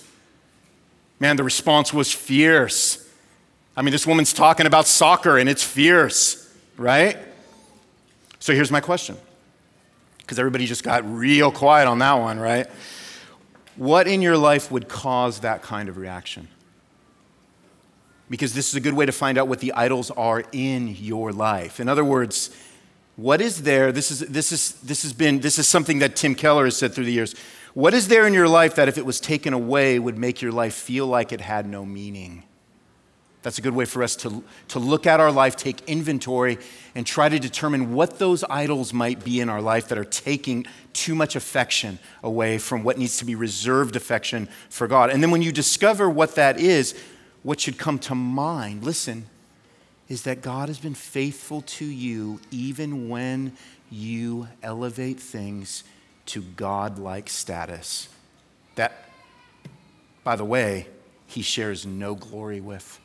Man, 1.19 1.37
the 1.37 1.45
response 1.45 1.93
was 1.93 2.13
fierce. 2.13 3.01
I 3.77 3.83
mean, 3.83 3.93
this 3.93 4.07
woman's 4.07 4.33
talking 4.33 4.67
about 4.67 4.87
soccer 4.87 5.39
and 5.39 5.49
it's 5.49 5.63
fierce, 5.63 6.53
right? 6.77 7.19
So 8.39 8.55
here's 8.55 8.71
my 8.71 8.81
question 8.81 9.17
because 10.19 10.39
everybody 10.39 10.67
just 10.67 10.85
got 10.85 11.05
real 11.11 11.51
quiet 11.51 11.87
on 11.87 11.99
that 11.99 12.15
one, 12.15 12.39
right? 12.39 12.67
What 13.77 14.07
in 14.07 14.23
your 14.23 14.39
life 14.39 14.71
would 14.71 14.89
cause 14.89 15.41
that 15.41 15.63
kind 15.63 15.89
of 15.89 15.97
reaction? 15.97 16.49
Because 18.31 18.55
this 18.55 18.69
is 18.69 18.75
a 18.75 18.81
good 18.81 18.95
way 18.95 19.07
to 19.07 19.13
find 19.13 19.37
out 19.37 19.49
what 19.49 19.61
the 19.61 19.73
idols 19.73 20.11
are 20.11 20.45
in 20.53 20.89
your 20.97 21.33
life. 21.33 21.79
In 21.79 21.89
other 21.89 22.05
words, 22.05 22.51
what 23.17 23.41
is 23.41 23.63
there? 23.63 23.93
This 23.93 24.11
is, 24.11 24.21
this, 24.21 24.51
is, 24.51 24.73
this, 24.81 25.03
has 25.03 25.13
been, 25.13 25.41
this 25.41 25.59
is 25.59 25.69
something 25.69 26.01
that 26.01 26.17
Tim 26.17 26.35
Keller 26.35 26.65
has 26.65 26.77
said 26.77 26.95
through 26.95 27.05
the 27.05 27.13
years. 27.13 27.35
What 27.75 27.93
is 27.93 28.09
there 28.09 28.27
in 28.27 28.33
your 28.33 28.49
life 28.49 28.77
that, 28.77 28.89
if 28.89 28.99
it 28.99 29.05
was 29.05 29.21
taken 29.21 29.53
away, 29.53 29.99
would 29.99 30.17
make 30.17 30.41
your 30.41 30.53
life 30.53 30.75
feel 30.75 31.07
like 31.07 31.33
it 31.33 31.41
had 31.41 31.67
no 31.67 31.85
meaning? 31.85 32.45
That's 33.43 33.59
a 33.59 33.63
good 33.63 33.75
way 33.75 33.85
for 33.85 34.03
us 34.03 34.17
to, 34.17 34.43
to 34.69 34.79
look 34.79 35.07
at 35.07 35.21
our 35.21 35.31
life, 35.31 35.55
take 35.55 35.83
inventory, 35.83 36.57
and 36.95 37.07
try 37.07 37.29
to 37.29 37.39
determine 37.39 37.93
what 37.93 38.19
those 38.19 38.43
idols 38.45 38.95
might 38.95 39.23
be 39.23 39.39
in 39.39 39.51
our 39.51 39.61
life 39.61 39.89
that 39.89 39.99
are 39.99 40.05
taking 40.05 40.67
too 40.95 41.15
much 41.15 41.37
affection 41.37 41.99
away 42.23 42.57
from 42.57 42.85
what 42.85 42.97
needs 42.97 43.19
to 43.19 43.27
be 43.27 43.35
reserved 43.35 43.97
affection 43.97 44.49
for 44.71 44.87
God. 44.87 45.11
And 45.11 45.23
then 45.23 45.31
when 45.31 45.43
you 45.43 45.53
discover 45.53 46.09
what 46.09 46.37
that 46.37 46.59
is, 46.59 46.95
what 47.45 47.61
should 47.61 47.79
come 47.79 48.01
to 48.01 48.15
mind, 48.15 48.83
listen, 48.83 49.27
is 50.09 50.23
that 50.23 50.43
God 50.43 50.69
has 50.69 50.79
been 50.79 50.95
faithful 50.95 51.61
to 51.63 51.85
you 51.85 52.41
even 52.51 53.09
when 53.09 53.53
you 53.91 54.49
elevate 54.63 55.21
things 55.21 55.85
to 56.27 56.43
God 56.43 56.99
like 56.99 57.29
status. 57.29 58.09
That, 58.75 59.09
by 60.25 60.37
the 60.37 60.45
way, 60.45 60.89
he 61.27 61.43
shares 61.43 61.87
no 61.87 62.15
glory 62.15 62.61
with. 62.61 62.99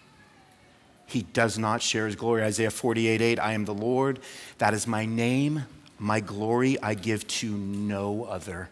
He 1.05 1.23
does 1.23 1.57
not 1.57 1.81
share 1.81 2.05
his 2.05 2.15
glory. 2.15 2.43
Isaiah 2.43 2.71
48 2.71 3.21
8, 3.21 3.39
I 3.39 3.53
am 3.53 3.65
the 3.65 3.73
Lord, 3.73 4.19
that 4.57 4.73
is 4.73 4.87
my 4.87 5.05
name, 5.05 5.65
my 5.97 6.21
glory 6.21 6.81
I 6.81 6.93
give 6.93 7.27
to 7.27 7.49
no 7.49 8.23
other, 8.23 8.69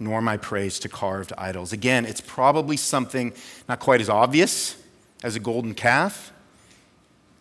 nor 0.00 0.20
my 0.22 0.36
praise 0.36 0.78
to 0.80 0.88
carved 0.88 1.32
idols. 1.38 1.72
Again, 1.72 2.06
it's 2.06 2.22
probably 2.22 2.76
something 2.76 3.32
not 3.68 3.78
quite 3.78 4.00
as 4.00 4.08
obvious 4.08 4.74
as 5.22 5.36
a 5.36 5.40
golden 5.40 5.74
calf. 5.74 6.32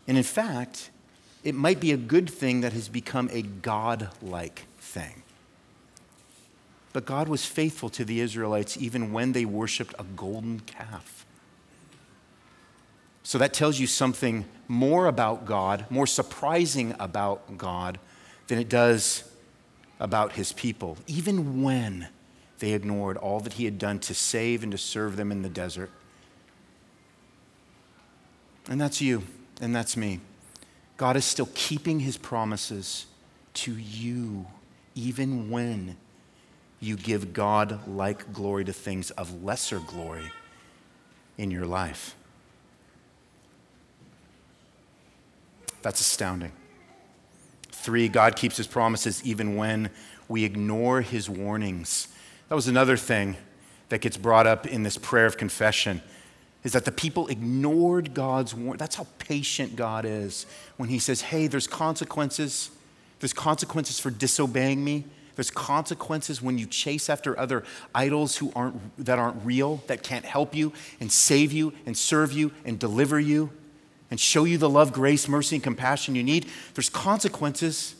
And 0.08 0.18
in 0.18 0.24
fact, 0.24 0.92
it 1.44 1.56
might 1.56 1.80
be 1.80 1.94
a 1.94 1.98
good 1.98 2.30
thing 2.30 2.62
that 2.62 2.74
has 2.74 2.90
become 2.90 3.30
a 3.32 3.42
God 3.42 4.10
like 4.22 4.66
thing. 4.80 5.24
But 6.92 7.06
God 7.06 7.30
was 7.30 7.46
faithful 7.46 7.90
to 7.92 8.04
the 8.04 8.20
Israelites 8.20 8.76
even 8.76 9.14
when 9.14 9.32
they 9.32 9.46
worshiped 9.46 9.96
a 9.98 10.04
golden 10.04 10.60
calf. 10.62 11.26
So 13.24 13.38
that 13.38 13.54
tells 13.54 13.80
you 13.80 13.88
something 13.88 14.46
more 14.68 15.06
about 15.06 15.46
God, 15.46 15.86
more 15.90 16.08
surprising 16.08 16.96
about 17.00 17.58
God, 17.58 18.00
than 18.48 18.58
it 18.58 18.68
does 18.68 19.24
about 20.00 20.34
his 20.34 20.52
people, 20.52 20.98
even 21.06 21.62
when 21.62 22.08
they 22.60 22.74
ignored 22.74 23.18
all 23.18 23.40
that 23.40 23.54
he 23.54 23.66
had 23.66 23.78
done 23.78 24.00
to 24.00 24.14
save 24.14 24.64
and 24.64 24.72
to 24.72 24.78
serve 24.78 25.16
them 25.16 25.32
in 25.32 25.42
the 25.42 25.50
desert. 25.50 25.90
And 28.70 28.80
that's 28.80 29.02
you, 29.02 29.24
and 29.62 29.76
that's 29.76 29.98
me. 29.98 30.20
God 30.98 31.16
is 31.16 31.26
still 31.26 31.50
keeping 31.54 32.02
his 32.02 32.18
promises 32.18 33.06
to 33.56 33.74
you, 33.74 34.46
even 34.96 35.50
when 35.50 35.98
you 36.80 36.96
give 36.96 37.34
God 37.34 37.88
like 37.88 38.32
glory 38.32 38.66
to 38.66 38.74
things 38.74 39.12
of 39.12 39.44
lesser 39.44 39.80
glory 39.80 40.32
in 41.38 41.52
your 41.52 41.66
life. 41.66 42.16
That's 45.82 46.02
astounding. 46.02 46.52
Three, 47.72 48.10
God 48.10 48.36
keeps 48.36 48.58
his 48.58 48.68
promises 48.68 49.24
even 49.24 49.56
when 49.56 49.90
we 50.28 50.44
ignore 50.44 51.02
his 51.02 51.30
warnings. 51.30 52.10
That 52.50 52.56
was 52.56 52.68
another 52.68 52.98
thing 52.98 53.38
that 53.90 54.02
gets 54.02 54.18
brought 54.18 54.48
up 54.48 54.66
in 54.66 54.84
this 54.84 54.98
prayer 54.98 55.26
of 55.26 55.38
confession 55.38 56.02
is 56.64 56.74
that 56.74 56.84
the 56.84 56.92
people 56.92 57.28
ignored 57.28 58.14
God's 58.14 58.54
warning. 58.54 58.78
That's 58.78 58.96
how 58.96 59.08
patient 59.20 59.76
God 59.76 60.04
is 60.04 60.46
when 60.78 60.90
He 60.90 61.00
says, 61.00 61.22
hey, 61.22 61.48
there's 61.48 61.68
consequences. 61.68 62.72
There's 63.20 63.34
consequences 63.34 64.00
for 64.00 64.10
disobeying 64.10 64.84
me. 64.84 65.06
There's 65.36 65.52
consequences 65.52 66.42
when 66.42 66.58
you 66.58 66.66
chase 66.66 67.10
after 67.10 67.40
other 67.40 67.64
idols 67.96 68.38
who 68.38 68.52
aren't, 68.56 69.06
that 69.06 69.20
aren't 69.20 69.46
real, 69.46 69.82
that 69.88 70.04
can't 70.04 70.26
help 70.26 70.54
you 70.54 70.74
and 71.00 71.10
save 71.10 71.54
you 71.54 71.72
and 71.86 71.96
serve 71.96 72.34
you 72.34 72.52
and 72.66 72.78
deliver 72.78 73.20
you 73.20 73.52
and 74.12 74.20
show 74.20 74.44
you 74.44 74.58
the 74.58 74.70
love, 74.70 74.92
grace, 74.92 75.30
mercy, 75.30 75.56
and 75.56 75.64
compassion 75.64 76.16
you 76.16 76.24
need. 76.24 76.48
There's 76.74 76.90
consequences. 76.90 77.96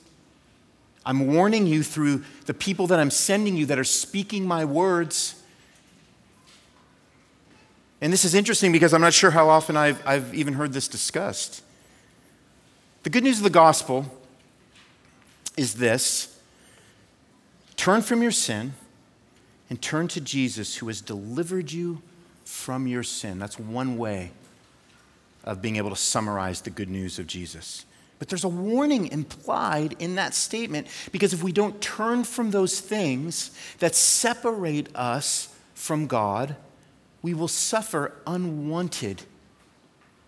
I'm 1.06 1.28
warning 1.34 1.66
you 1.66 1.84
through 1.84 2.24
the 2.46 2.54
people 2.54 2.88
that 2.88 3.00
I'm 3.00 3.12
sending 3.12 3.56
you 3.56 3.66
that 3.68 3.80
are 3.80 3.84
speaking 3.84 4.46
my 4.46 4.66
words 4.66 5.40
and 8.02 8.14
this 8.14 8.24
is 8.24 8.34
interesting 8.34 8.72
because 8.72 8.94
I'm 8.94 9.02
not 9.02 9.14
sure 9.14 9.32
how 9.32 9.50
often 9.50 9.76
I've, 9.76 10.06
I've 10.08 10.34
even 10.34 10.54
heard 10.54 10.72
this 10.72 10.88
discussed. 10.88 11.64
The 13.04 13.10
good 13.10 13.24
news 13.24 13.38
of 13.38 13.44
the 13.44 13.50
gospel 13.50 14.06
is 15.58 15.76
this 15.76 16.40
turn 17.76 18.02
from 18.02 18.22
your 18.22 18.32
sin 18.32 18.74
and 19.70 19.82
turn 19.82 20.08
to 20.10 20.22
Jesus 20.22 20.78
who 20.78 20.88
has 20.88 21.02
delivered 21.02 21.72
you 21.72 22.02
from 22.46 22.88
your 22.88 23.04
sin. 23.04 23.38
That's 23.38 23.60
one 23.60 23.98
way 23.98 24.32
of 25.44 25.62
being 25.62 25.76
able 25.76 25.90
to 25.90 25.96
summarize 25.96 26.62
the 26.62 26.70
good 26.70 26.90
news 26.90 27.20
of 27.20 27.28
Jesus. 27.28 27.86
But 28.20 28.28
there's 28.28 28.44
a 28.44 28.50
warning 28.50 29.08
implied 29.08 29.96
in 29.98 30.16
that 30.16 30.34
statement 30.34 30.88
because 31.12 31.34
if 31.34 31.42
we 31.42 31.54
don't 31.54 31.80
turn 31.82 32.26
from 32.26 32.52
those 32.52 32.82
things 32.82 33.52
that 33.80 33.96
separate 33.96 34.94
us 34.94 35.56
from 35.74 36.06
God, 36.06 36.58
we 37.22 37.34
will 37.34 37.48
suffer 37.48 38.14
unwanted 38.28 39.24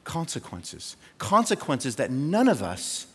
consequences. 0.06 0.95
Consequences 1.17 1.97
that 1.97 2.10
none 2.10 2.47
of 2.47 2.63
us 2.63 3.08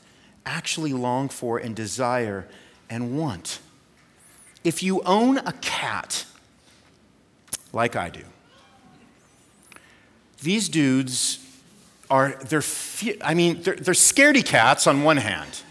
actually 0.44 0.92
long 0.92 1.30
for 1.30 1.58
and 1.58 1.74
desire 1.74 2.46
and 2.88 3.18
want. 3.18 3.60
If 4.62 4.82
you 4.82 5.02
own 5.02 5.38
a 5.38 5.52
cat, 5.60 6.26
like 7.72 7.96
I 7.96 8.10
do, 8.10 8.22
these 10.42 10.68
dudes 10.68 11.45
are, 12.10 12.38
they're, 12.48 12.62
I 13.22 13.34
mean, 13.34 13.62
they're, 13.62 13.76
they're 13.76 13.94
scaredy 13.94 14.44
cats 14.44 14.86
on 14.86 15.02
one 15.02 15.16
hand. 15.16 15.62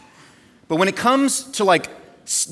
But 0.67 0.78
when 0.78 0.88
it 0.88 0.95
comes 0.95 1.43
to 1.52 1.63
like 1.63 1.89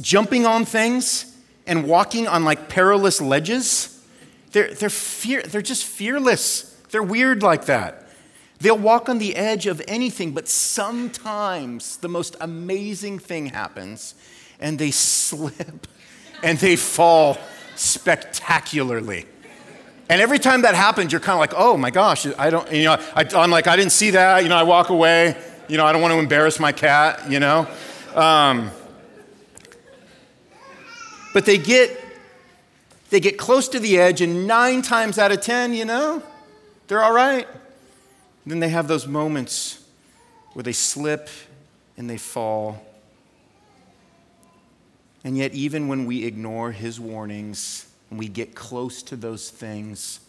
jumping 0.02 0.46
on 0.46 0.66
things 0.66 1.36
and 1.66 1.88
walking 1.88 2.28
on 2.28 2.44
like 2.44 2.70
perilous 2.70 3.20
ledges, 3.20 4.04
they're, 4.52 4.74
they're, 4.74 4.90
fear, 4.90 5.42
they're 5.42 5.62
just 5.62 5.86
fearless. 5.86 6.80
They're 6.92 7.04
weird 7.04 7.42
like 7.42 7.66
that. 7.66 8.08
They'll 8.60 8.78
walk 8.78 9.10
on 9.10 9.18
the 9.18 9.36
edge 9.36 9.68
of 9.68 9.82
anything, 9.88 10.32
but 10.32 10.48
sometimes 10.48 11.98
the 11.98 12.08
most 12.08 12.38
amazing 12.40 13.20
thing 13.20 13.48
happens 13.48 14.16
and 14.60 14.80
they 14.80 14.92
slip 14.92 15.88
and 16.44 16.58
they 16.60 16.76
fall 16.76 17.38
spectacularly. 17.76 19.26
And 20.10 20.22
every 20.22 20.40
time 20.40 20.64
that 20.64 20.76
happens, 20.76 21.12
you're 21.12 21.22
kind 21.22 21.36
of 21.36 21.40
like, 21.40 21.54
oh 21.56 21.78
my 21.78 21.90
gosh, 21.90 22.28
I 22.38 22.50
don't, 22.50 22.70
you 22.72 22.84
know, 22.84 22.98
I, 23.16 23.26
am 23.34 23.52
like, 23.52 23.68
I 23.68 23.76
didn't 23.76 23.94
see 23.94 24.12
that. 24.12 24.44
You 24.44 24.50
know, 24.50 24.58
I 24.58 24.64
walk 24.64 24.90
away. 24.90 25.36
You 25.68 25.78
know, 25.78 25.86
I 25.86 25.94
don't 25.94 26.02
want 26.02 26.14
to 26.14 26.20
embarrass 26.20 26.60
my 26.60 26.72
cat, 26.72 27.32
you 27.32 27.40
know. 27.40 27.68
Um, 28.14 28.70
but 31.34 31.46
they 31.46 31.58
get, 31.58 32.00
they 33.10 33.20
get 33.20 33.38
close 33.38 33.70
to 33.70 33.80
the 33.80 33.98
edge, 33.98 34.22
and 34.22 34.46
nine 34.46 34.82
times 34.82 35.18
out 35.18 35.32
of 35.32 35.42
ten, 35.42 35.74
you 35.74 35.86
know, 35.86 36.22
they're 36.88 37.02
all 37.02 37.14
right. 37.14 37.48
And 37.48 38.52
then 38.52 38.60
they 38.60 38.70
have 38.70 38.88
those 38.88 39.08
moments 39.08 39.84
where 40.54 40.64
they 40.64 40.74
slip 40.74 41.30
and 41.98 42.10
they 42.10 42.18
fall. 42.18 42.86
And 45.24 45.38
yet, 45.38 45.54
even 45.54 45.88
when 45.88 46.06
we 46.06 46.26
ignore 46.26 46.72
his 46.72 47.00
warnings, 47.00 47.88
and 48.14 48.20
we 48.20 48.28
get 48.28 48.54
close 48.54 49.02
to 49.02 49.16
those 49.16 49.50
things 49.50 50.20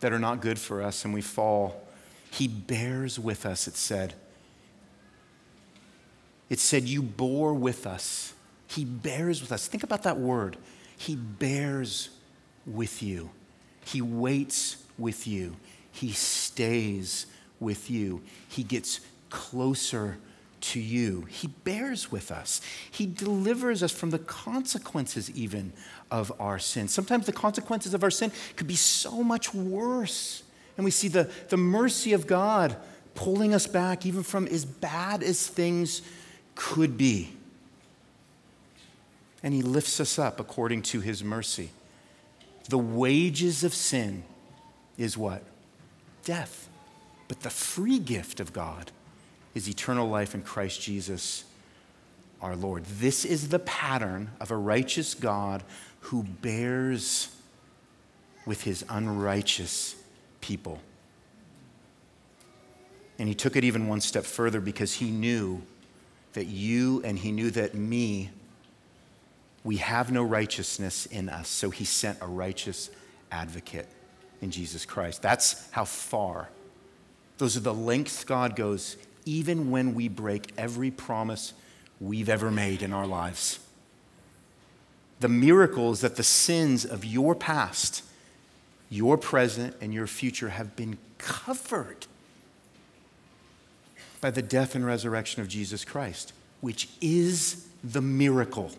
that 0.00 0.12
are 0.12 0.18
not 0.18 0.40
good 0.40 0.58
for 0.58 0.82
us 0.82 1.04
and 1.04 1.14
we 1.14 1.20
fall, 1.20 1.86
He 2.32 2.48
bears 2.48 3.16
with 3.16 3.46
us, 3.46 3.68
it 3.68 3.76
said. 3.76 4.14
It 6.50 6.58
said, 6.58 6.82
You 6.82 7.00
bore 7.00 7.54
with 7.54 7.86
us. 7.86 8.32
He 8.66 8.84
bears 8.84 9.40
with 9.40 9.52
us. 9.52 9.68
Think 9.68 9.84
about 9.84 10.02
that 10.02 10.18
word. 10.18 10.56
He 10.96 11.14
bears 11.14 12.08
with 12.66 13.04
you, 13.04 13.30
He 13.84 14.02
waits 14.02 14.82
with 14.98 15.28
you, 15.28 15.54
He 15.92 16.10
stays 16.10 17.26
with 17.60 17.88
you, 17.88 18.20
He 18.48 18.64
gets 18.64 18.98
closer 19.30 20.18
to 20.62 20.80
you. 20.80 21.26
He 21.28 21.48
bears 21.48 22.10
with 22.10 22.30
us. 22.30 22.60
He 22.90 23.06
delivers 23.06 23.82
us 23.82 23.92
from 23.92 24.10
the 24.10 24.18
consequences, 24.18 25.30
even 25.32 25.72
of 26.10 26.32
our 26.40 26.58
sin. 26.58 26.88
Sometimes 26.88 27.26
the 27.26 27.32
consequences 27.32 27.94
of 27.94 28.02
our 28.02 28.10
sin 28.10 28.32
could 28.56 28.66
be 28.66 28.76
so 28.76 29.22
much 29.22 29.52
worse. 29.52 30.42
And 30.76 30.84
we 30.84 30.90
see 30.90 31.08
the, 31.08 31.30
the 31.48 31.56
mercy 31.56 32.12
of 32.12 32.26
God 32.26 32.76
pulling 33.14 33.54
us 33.54 33.66
back, 33.66 34.06
even 34.06 34.22
from 34.22 34.46
as 34.46 34.64
bad 34.64 35.22
as 35.22 35.46
things 35.46 36.02
could 36.54 36.96
be. 36.96 37.32
And 39.42 39.52
He 39.52 39.62
lifts 39.62 40.00
us 40.00 40.18
up 40.18 40.40
according 40.40 40.82
to 40.82 41.00
His 41.00 41.22
mercy. 41.22 41.70
The 42.68 42.78
wages 42.78 43.64
of 43.64 43.74
sin 43.74 44.22
is 44.96 45.18
what? 45.18 45.42
Death. 46.24 46.68
But 47.26 47.40
the 47.40 47.50
free 47.50 47.98
gift 47.98 48.40
of 48.40 48.52
God 48.52 48.92
is 49.54 49.68
eternal 49.68 50.08
life 50.08 50.34
in 50.34 50.42
Christ 50.42 50.80
Jesus 50.80 51.44
our 52.40 52.56
Lord. 52.56 52.84
This 52.84 53.24
is 53.24 53.48
the 53.48 53.60
pattern 53.60 54.30
of 54.40 54.50
a 54.50 54.56
righteous 54.56 55.14
God 55.14 55.62
who 56.00 56.24
bears 56.24 57.34
with 58.44 58.62
his 58.62 58.84
unrighteous 58.88 59.94
people. 60.40 60.80
And 63.18 63.28
he 63.28 63.34
took 63.34 63.54
it 63.54 63.62
even 63.62 63.86
one 63.86 64.00
step 64.00 64.24
further 64.24 64.60
because 64.60 64.94
he 64.94 65.10
knew 65.10 65.62
that 66.32 66.46
you 66.46 67.00
and 67.04 67.18
he 67.18 67.30
knew 67.30 67.50
that 67.52 67.74
me, 67.74 68.30
we 69.62 69.76
have 69.76 70.10
no 70.10 70.24
righteousness 70.24 71.06
in 71.06 71.28
us. 71.28 71.48
So 71.48 71.70
he 71.70 71.84
sent 71.84 72.18
a 72.20 72.26
righteous 72.26 72.90
advocate 73.30 73.86
in 74.40 74.50
Jesus 74.50 74.84
Christ. 74.84 75.22
That's 75.22 75.70
how 75.70 75.84
far. 75.84 76.48
Those 77.38 77.56
are 77.56 77.60
the 77.60 77.74
lengths 77.74 78.24
God 78.24 78.56
goes 78.56 78.96
even 79.24 79.70
when 79.70 79.94
we 79.94 80.08
break 80.08 80.52
every 80.56 80.90
promise 80.90 81.52
we've 82.00 82.28
ever 82.28 82.50
made 82.50 82.82
in 82.82 82.92
our 82.92 83.06
lives. 83.06 83.58
The 85.20 85.28
miracle 85.28 85.92
is 85.92 86.00
that 86.00 86.16
the 86.16 86.22
sins 86.22 86.84
of 86.84 87.04
your 87.04 87.34
past, 87.34 88.02
your 88.90 89.16
present, 89.16 89.76
and 89.80 89.94
your 89.94 90.06
future 90.06 90.48
have 90.48 90.74
been 90.74 90.98
covered 91.18 92.06
by 94.20 94.30
the 94.30 94.42
death 94.42 94.74
and 94.74 94.84
resurrection 94.84 95.42
of 95.42 95.48
Jesus 95.48 95.84
Christ, 95.84 96.32
which 96.60 96.88
is 97.00 97.68
the 97.84 98.02
miracle 98.02 98.72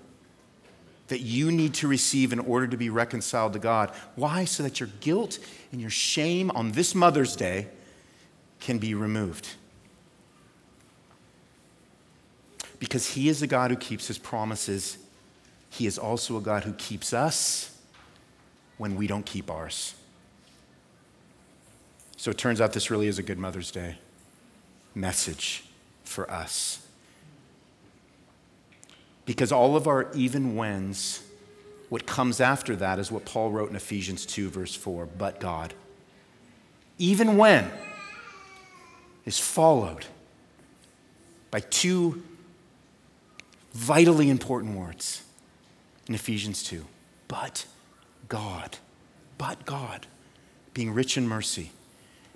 that 1.07 1.19
you 1.19 1.51
need 1.51 1.73
to 1.75 1.87
receive 1.87 2.33
in 2.33 2.39
order 2.39 2.67
to 2.67 2.77
be 2.77 2.89
reconciled 2.89 3.53
to 3.53 3.59
God. 3.59 3.91
Why? 4.15 4.45
So 4.45 4.63
that 4.63 4.79
your 4.79 4.89
guilt 4.99 5.37
and 5.71 5.79
your 5.79 5.89
shame 5.89 6.49
on 6.51 6.71
this 6.71 6.95
Mother's 6.95 7.35
Day 7.35 7.67
can 8.59 8.79
be 8.79 8.95
removed. 8.95 9.49
Because 12.83 13.11
He 13.11 13.29
is 13.29 13.41
a 13.41 13.47
God 13.47 13.71
who 13.71 13.77
keeps 13.77 14.07
His 14.07 14.17
promises. 14.17 14.97
He 15.69 15.87
is 15.87 15.97
also 15.97 16.35
a 16.35 16.41
God 16.41 16.65
who 16.65 16.73
keeps 16.73 17.13
us 17.13 17.79
when 18.77 18.97
we 18.97 19.07
don't 19.07 19.25
keep 19.25 19.49
ours. 19.49 19.95
So 22.17 22.29
it 22.29 22.37
turns 22.37 22.59
out 22.59 22.73
this 22.73 22.91
really 22.91 23.07
is 23.07 23.17
a 23.19 23.23
good 23.23 23.37
Mother's 23.37 23.71
Day 23.71 23.99
message 24.95 25.63
for 26.03 26.29
us. 26.29 26.85
Because 29.25 29.53
all 29.53 29.77
of 29.77 29.87
our 29.87 30.11
even 30.13 30.57
whens, 30.57 31.23
what 31.87 32.05
comes 32.05 32.41
after 32.41 32.75
that 32.75 32.99
is 32.99 33.09
what 33.09 33.23
Paul 33.23 33.49
wrote 33.49 33.69
in 33.69 33.77
Ephesians 33.77 34.25
2, 34.25 34.49
verse 34.49 34.75
4 34.75 35.05
but 35.05 35.39
God. 35.39 35.73
Even 36.97 37.37
when 37.37 37.71
is 39.23 39.39
followed 39.39 40.05
by 41.49 41.61
two 41.61 42.21
vitally 43.73 44.29
important 44.29 44.77
words 44.77 45.23
in 46.07 46.15
Ephesians 46.15 46.63
2. 46.63 46.85
But 47.27 47.65
God, 48.29 48.77
but 49.37 49.65
God, 49.65 50.07
being 50.73 50.93
rich 50.93 51.17
in 51.17 51.27
mercy, 51.27 51.71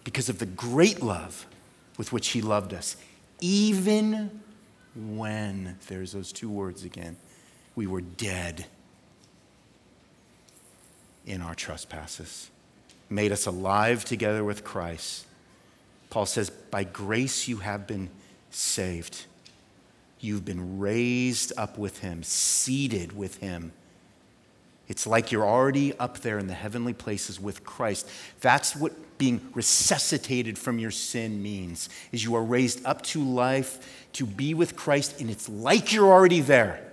because 0.04 0.30
of 0.30 0.40
the 0.40 0.46
great 0.46 1.02
love 1.02 1.46
with 1.98 2.12
which 2.12 2.30
He 2.30 2.42
loved 2.42 2.74
us, 2.74 2.98
even 3.40 4.42
when, 4.96 5.78
there's 5.88 6.12
those 6.12 6.32
two 6.32 6.50
words 6.50 6.84
again, 6.84 7.18
we 7.76 7.86
were 7.86 8.02
dead 8.02 8.66
in 11.26 11.42
our 11.42 11.54
trespasses, 11.54 12.50
made 13.10 13.32
us 13.32 13.46
alive 13.46 14.04
together 14.06 14.44
with 14.44 14.64
Christ. 14.64 15.28
Paul 16.10 16.26
says, 16.26 16.50
By 16.50 16.84
grace 16.84 17.48
you 17.48 17.58
have 17.58 17.86
been 17.86 18.10
saved 18.50 19.26
You've 20.20 20.46
been 20.46 20.80
raised 20.80 21.54
up 21.58 21.78
with 21.78 22.00
him, 22.00 22.24
seated 22.24 23.16
with 23.16 23.38
him. 23.38 23.72
It's 24.88 25.06
like 25.06 25.32
you're 25.32 25.46
already 25.46 25.98
up 26.00 26.20
there 26.20 26.40
in 26.40 26.48
the 26.48 26.54
heavenly 26.54 26.94
places 26.94 27.40
with 27.40 27.64
Christ. 27.64 28.10
That's 28.40 28.76
what 28.76 28.94
being 29.18 29.42
resuscitated 29.54 30.58
from 30.58 30.80
your 30.80 30.92
sin 30.92 31.42
means. 31.42 31.90
Is 32.12 32.24
you 32.24 32.36
are 32.36 32.44
raised 32.44 32.86
up 32.86 33.02
to 33.04 33.22
life 33.22 34.06
to 34.14 34.26
be 34.26 34.54
with 34.54 34.76
Christ 34.76 35.20
and 35.20 35.30
it's 35.30 35.50
like 35.50 35.92
you're 35.92 36.12
already 36.12 36.42
there. 36.42 36.84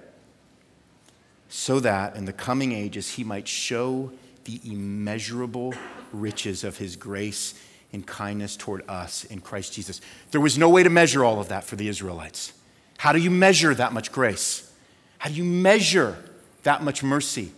So 1.49 1.79
that 1.81 2.17
in 2.17 2.25
the 2.25 2.33
coming 2.33 2.73
ages 2.73 3.11
he 3.11 3.23
might 3.23 3.47
show 3.47 4.11
the 4.45 4.61
immeasurable 4.65 5.75
riches 6.13 6.65
of 6.65 6.79
his 6.79 6.97
grace 6.97 7.55
and 7.93 8.05
kindness 8.05 8.57
toward 8.57 8.83
us 8.89 9.25
in 9.25 9.41
Christ 9.41 9.73
Jesus. 9.73 10.01
There 10.33 10.41
was 10.41 10.59
no 10.59 10.69
way 10.69 10.83
to 10.83 10.91
measure 10.91 11.25
all 11.25 11.41
of 11.41 11.49
that 11.49 11.63
for 11.65 11.77
the 11.77 11.87
Israelites. 11.89 12.53
How 12.99 13.13
do 13.13 13.19
you 13.19 13.31
measure 13.31 13.75
that 13.75 13.93
much 13.93 14.13
grace? 14.13 14.73
How 15.19 15.31
do 15.31 15.37
you 15.37 15.45
measure 15.45 16.17
that 16.63 16.83
much 16.83 17.03
mercy 17.03 17.53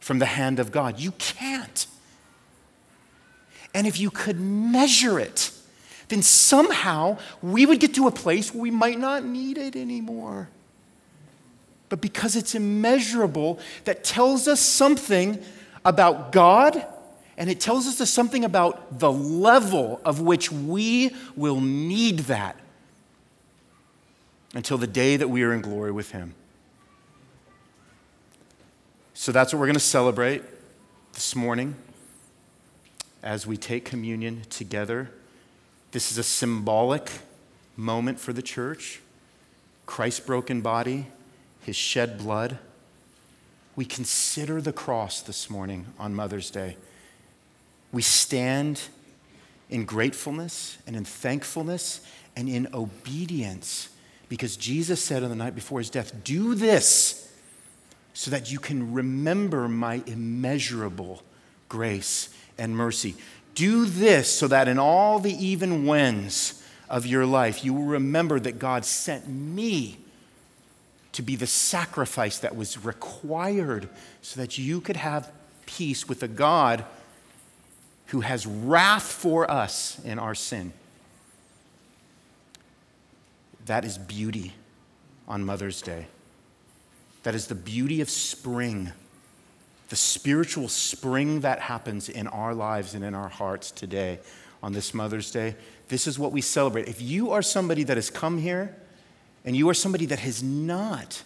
from 0.00 0.18
the 0.18 0.26
hand 0.26 0.58
of 0.58 0.72
God? 0.72 0.98
You 1.00 1.12
can't. 1.12 1.86
And 3.74 3.86
if 3.86 3.98
you 4.00 4.10
could 4.10 4.40
measure 4.40 5.18
it, 5.18 5.50
then 6.08 6.22
somehow 6.22 7.18
we 7.42 7.66
would 7.66 7.80
get 7.80 7.94
to 7.94 8.06
a 8.06 8.12
place 8.12 8.54
where 8.54 8.62
we 8.62 8.70
might 8.70 8.98
not 8.98 9.24
need 9.24 9.58
it 9.58 9.76
anymore. 9.76 10.48
But 11.88 12.00
because 12.00 12.36
it's 12.36 12.54
immeasurable, 12.54 13.58
that 13.84 14.04
tells 14.04 14.48
us 14.48 14.60
something 14.60 15.42
about 15.84 16.32
God, 16.32 16.84
and 17.36 17.50
it 17.50 17.60
tells 17.60 17.86
us 17.86 18.10
something 18.10 18.44
about 18.44 18.98
the 18.98 19.12
level 19.12 20.00
of 20.04 20.20
which 20.20 20.50
we 20.50 21.14
will 21.36 21.60
need 21.60 22.20
that 22.20 22.56
until 24.56 24.78
the 24.78 24.86
day 24.86 25.18
that 25.18 25.28
we 25.28 25.42
are 25.42 25.52
in 25.52 25.60
glory 25.60 25.92
with 25.92 26.12
Him. 26.12 26.34
So 29.12 29.30
that's 29.30 29.52
what 29.52 29.60
we're 29.60 29.66
going 29.66 29.74
to 29.74 29.80
celebrate 29.80 30.42
this 31.12 31.36
morning 31.36 31.74
as 33.22 33.46
we 33.46 33.58
take 33.58 33.84
communion 33.84 34.40
together. 34.48 35.10
This 35.92 36.10
is 36.10 36.16
a 36.16 36.22
symbolic 36.22 37.10
moment 37.76 38.18
for 38.18 38.32
the 38.32 38.40
church. 38.40 39.02
Christ's 39.84 40.20
broken 40.20 40.62
body, 40.62 41.08
his 41.60 41.76
shed 41.76 42.16
blood. 42.16 42.58
We 43.76 43.84
consider 43.84 44.62
the 44.62 44.72
cross 44.72 45.20
this 45.20 45.50
morning 45.50 45.84
on 45.98 46.14
Mother's 46.14 46.50
Day. 46.50 46.78
We 47.92 48.00
stand 48.00 48.80
in 49.68 49.84
gratefulness 49.84 50.78
and 50.86 50.96
in 50.96 51.04
thankfulness 51.04 52.00
and 52.34 52.48
in 52.48 52.68
obedience 52.72 53.90
because 54.28 54.56
Jesus 54.56 55.02
said 55.02 55.22
on 55.22 55.30
the 55.30 55.36
night 55.36 55.54
before 55.54 55.78
his 55.78 55.90
death, 55.90 56.24
Do 56.24 56.54
this 56.54 57.32
so 58.12 58.30
that 58.30 58.50
you 58.50 58.58
can 58.58 58.92
remember 58.92 59.68
my 59.68 60.02
immeasurable 60.06 61.22
grace 61.68 62.30
and 62.58 62.76
mercy. 62.76 63.14
Do 63.54 63.84
this 63.84 64.30
so 64.30 64.48
that 64.48 64.68
in 64.68 64.78
all 64.78 65.18
the 65.18 65.32
even 65.32 65.86
whens 65.86 66.62
of 66.88 67.06
your 67.06 67.26
life, 67.26 67.64
you 67.64 67.74
will 67.74 67.84
remember 67.84 68.40
that 68.40 68.58
God 68.58 68.84
sent 68.84 69.28
me 69.28 69.98
to 71.12 71.22
be 71.22 71.36
the 71.36 71.46
sacrifice 71.46 72.38
that 72.38 72.56
was 72.56 72.84
required 72.84 73.88
so 74.22 74.40
that 74.40 74.58
you 74.58 74.80
could 74.80 74.96
have 74.96 75.30
peace 75.64 76.08
with 76.08 76.22
a 76.22 76.28
God 76.28 76.84
who 78.06 78.20
has 78.20 78.46
wrath 78.46 79.10
for 79.10 79.50
us 79.50 79.98
in 80.04 80.18
our 80.18 80.34
sin. 80.34 80.72
That 83.66 83.84
is 83.84 83.98
beauty 83.98 84.52
on 85.28 85.44
Mother's 85.44 85.82
Day. 85.82 86.06
That 87.24 87.34
is 87.34 87.48
the 87.48 87.56
beauty 87.56 88.00
of 88.00 88.08
spring, 88.08 88.92
the 89.88 89.96
spiritual 89.96 90.68
spring 90.68 91.40
that 91.40 91.58
happens 91.58 92.08
in 92.08 92.28
our 92.28 92.54
lives 92.54 92.94
and 92.94 93.04
in 93.04 93.14
our 93.14 93.28
hearts 93.28 93.72
today 93.72 94.20
on 94.62 94.72
this 94.72 94.94
Mother's 94.94 95.32
Day. 95.32 95.56
This 95.88 96.06
is 96.06 96.16
what 96.16 96.30
we 96.30 96.40
celebrate. 96.40 96.86
If 96.86 97.02
you 97.02 97.32
are 97.32 97.42
somebody 97.42 97.82
that 97.84 97.96
has 97.96 98.08
come 98.08 98.38
here 98.38 98.76
and 99.44 99.56
you 99.56 99.68
are 99.68 99.74
somebody 99.74 100.06
that 100.06 100.20
has 100.20 100.42
not 100.44 101.24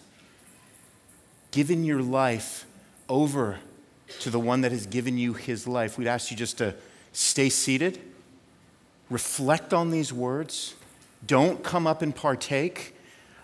given 1.51 1.83
your 1.83 2.01
life 2.01 2.65
over 3.07 3.59
to 4.19 4.31
the 4.31 4.39
one 4.39 4.61
that 4.61 4.71
has 4.71 4.87
given 4.87 5.17
you 5.17 5.33
his 5.33 5.67
life, 5.67 5.95
we'd 5.97 6.07
ask 6.07 6.31
you 6.31 6.37
just 6.37 6.57
to 6.57 6.73
stay 7.13 7.49
seated, 7.49 7.99
reflect 9.11 9.73
on 9.73 9.91
these 9.91 10.11
words, 10.11 10.73
don't 11.25 11.63
come 11.63 11.87
up 11.87 12.01
and 12.01 12.15
partake 12.15 12.95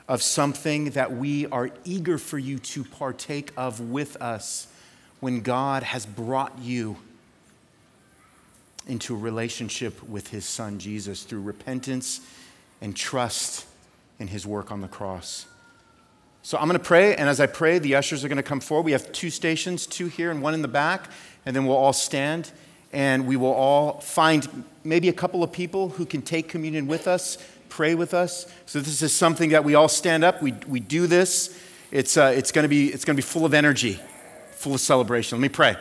of 0.08 0.22
something 0.22 0.92
that 0.92 1.12
we 1.16 1.46
are 1.48 1.70
eager 1.84 2.18
for 2.18 2.40
you 2.40 2.60
to 2.60 2.84
partake 2.84 3.52
of 3.58 3.80
with 3.80 4.16
us 4.22 4.68
when 5.20 5.42
God 5.42 5.84
has 5.84 6.06
brought 6.06 6.58
you 6.60 6.98
into 8.88 9.14
a 9.14 9.18
relationship 9.18 10.02
with 10.08 10.30
his 10.30 10.46
son 10.46 10.80
Jesus 10.80 11.24
through 11.24 11.42
repentance 11.42 12.22
and 12.82 12.96
trust 12.96 13.66
in 14.20 14.28
his 14.28 14.48
work 14.48 14.72
on 14.72 14.82
the 14.82 14.88
cross. 14.88 15.46
So 16.42 16.58
I'm 16.58 16.68
going 16.68 16.80
to 16.80 16.84
pray, 16.86 17.14
and 17.16 17.28
as 17.28 17.42
I 17.42 17.48
pray, 17.48 17.78
the 17.78 17.96
ushers 17.96 18.24
are 18.24 18.30
going 18.30 18.38
to 18.38 18.44
come 18.44 18.62
forward. 18.62 18.86
We 18.86 18.94
have 18.94 19.12
two 19.12 19.30
stations, 19.30 19.86
two 19.86 20.08
here 20.08 20.32
and 20.32 20.42
one 20.42 20.54
in 20.54 20.62
the 20.62 20.70
back, 20.70 21.12
and 21.46 21.54
then 21.54 21.66
we'll 21.66 21.76
all 21.76 21.94
stand 21.94 22.52
and 22.94 23.28
we 23.28 23.36
will 23.36 23.54
all 23.54 24.00
find 24.00 24.64
maybe 24.84 25.10
a 25.10 25.14
couple 25.14 25.44
of 25.44 25.52
people 25.52 25.90
who 25.90 26.06
can 26.06 26.22
take 26.22 26.48
communion 26.48 26.88
with 26.88 27.08
us 27.08 27.38
pray 27.70 27.96
with 27.96 28.14
us. 28.14 28.52
So, 28.66 28.80
this 28.80 29.02
is 29.02 29.14
something 29.14 29.50
that 29.52 29.64
we 29.64 29.76
all 29.76 29.88
stand 29.88 30.24
up, 30.24 30.42
we, 30.42 30.54
we 30.68 30.80
do 30.80 31.08
this. 31.08 31.58
It's, 31.92 32.18
uh, 32.18 32.34
it's 32.36 32.52
going 32.52 32.64
to 32.64 32.70
be, 32.70 32.88
it's 32.88 33.06
going 33.06 33.16
to 33.16 33.22
be 33.22 33.26
full 33.26 33.46
of 33.46 33.54
energy, 33.54 34.00
full 34.52 34.74
of 34.74 34.82
celebration. 34.82 35.38
Let 35.38 35.42
me 35.42 35.50
pray. 35.50 35.78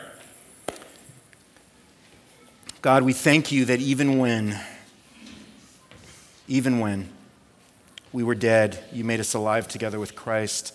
God, 2.81 3.03
we 3.03 3.11
thank 3.11 3.51
you 3.51 3.65
that 3.65 3.79
even 3.79 4.17
when, 4.17 4.57
even 6.47 6.79
when 6.79 7.09
we 8.13 8.23
were 8.23 8.35
dead, 8.35 8.83
you 8.93 9.03
made 9.03 9.19
us 9.19 9.33
alive 9.33 9.67
together 9.67 9.99
with 9.99 10.15
Christ. 10.15 10.73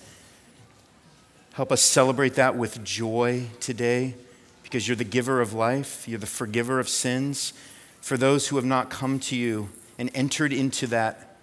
Help 1.55 1.73
us 1.73 1.81
celebrate 1.81 2.35
that 2.35 2.57
with 2.57 2.85
joy 2.85 3.47
today 3.61 4.15
because 4.63 4.89
you're 4.89 4.97
the 4.97 5.05
giver 5.05 5.41
of 5.41 5.53
life, 5.53 6.07
you're 6.07 6.19
the 6.19 6.27
forgiver 6.27 6.79
of 6.79 6.89
sins. 6.89 7.53
For 8.01 8.17
those 8.17 8.49
who 8.49 8.57
have 8.57 8.65
not 8.65 8.91
come 8.91 9.19
to 9.21 9.37
you, 9.37 9.69
and 9.99 10.11
entered 10.15 10.53
into 10.53 10.87
that 10.89 11.37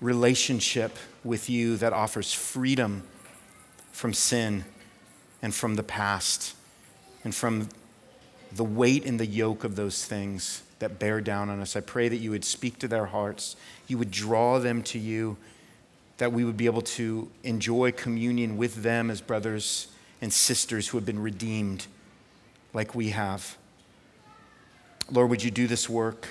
relationship 0.00 0.96
with 1.24 1.48
you 1.48 1.76
that 1.76 1.92
offers 1.92 2.32
freedom 2.32 3.04
from 3.92 4.12
sin 4.12 4.64
and 5.40 5.54
from 5.54 5.76
the 5.76 5.82
past 5.82 6.54
and 7.24 7.34
from 7.34 7.68
the 8.50 8.64
weight 8.64 9.06
and 9.06 9.18
the 9.18 9.26
yoke 9.26 9.64
of 9.64 9.76
those 9.76 10.04
things 10.04 10.62
that 10.80 10.98
bear 10.98 11.20
down 11.20 11.48
on 11.48 11.60
us. 11.60 11.76
I 11.76 11.80
pray 11.80 12.08
that 12.08 12.16
you 12.16 12.30
would 12.32 12.44
speak 12.44 12.78
to 12.80 12.88
their 12.88 13.06
hearts, 13.06 13.56
you 13.86 13.98
would 13.98 14.10
draw 14.10 14.58
them 14.58 14.82
to 14.84 14.98
you, 14.98 15.36
that 16.18 16.32
we 16.32 16.44
would 16.44 16.56
be 16.56 16.66
able 16.66 16.82
to 16.82 17.28
enjoy 17.44 17.92
communion 17.92 18.56
with 18.56 18.82
them 18.82 19.10
as 19.10 19.20
brothers 19.20 19.88
and 20.20 20.32
sisters 20.32 20.88
who 20.88 20.98
have 20.98 21.06
been 21.06 21.20
redeemed 21.20 21.86
like 22.74 22.94
we 22.94 23.10
have. 23.10 23.56
Lord, 25.10 25.30
would 25.30 25.42
you 25.42 25.50
do 25.50 25.66
this 25.66 25.88
work? 25.88 26.28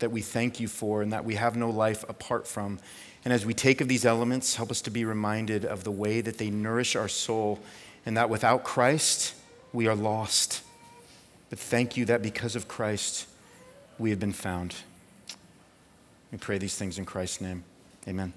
That 0.00 0.10
we 0.10 0.20
thank 0.20 0.60
you 0.60 0.68
for 0.68 1.02
and 1.02 1.12
that 1.12 1.24
we 1.24 1.34
have 1.34 1.56
no 1.56 1.70
life 1.70 2.04
apart 2.08 2.46
from. 2.46 2.78
And 3.24 3.32
as 3.32 3.44
we 3.44 3.54
take 3.54 3.80
of 3.80 3.88
these 3.88 4.04
elements, 4.04 4.56
help 4.56 4.70
us 4.70 4.80
to 4.82 4.90
be 4.90 5.04
reminded 5.04 5.64
of 5.64 5.84
the 5.84 5.90
way 5.90 6.20
that 6.20 6.38
they 6.38 6.50
nourish 6.50 6.96
our 6.96 7.08
soul 7.08 7.60
and 8.06 8.16
that 8.16 8.30
without 8.30 8.64
Christ, 8.64 9.34
we 9.72 9.86
are 9.86 9.94
lost. 9.94 10.62
But 11.50 11.58
thank 11.58 11.96
you 11.96 12.04
that 12.06 12.22
because 12.22 12.56
of 12.56 12.68
Christ, 12.68 13.26
we 13.98 14.10
have 14.10 14.20
been 14.20 14.32
found. 14.32 14.74
We 16.32 16.38
pray 16.38 16.58
these 16.58 16.76
things 16.76 16.98
in 16.98 17.04
Christ's 17.04 17.40
name. 17.40 17.64
Amen. 18.08 18.32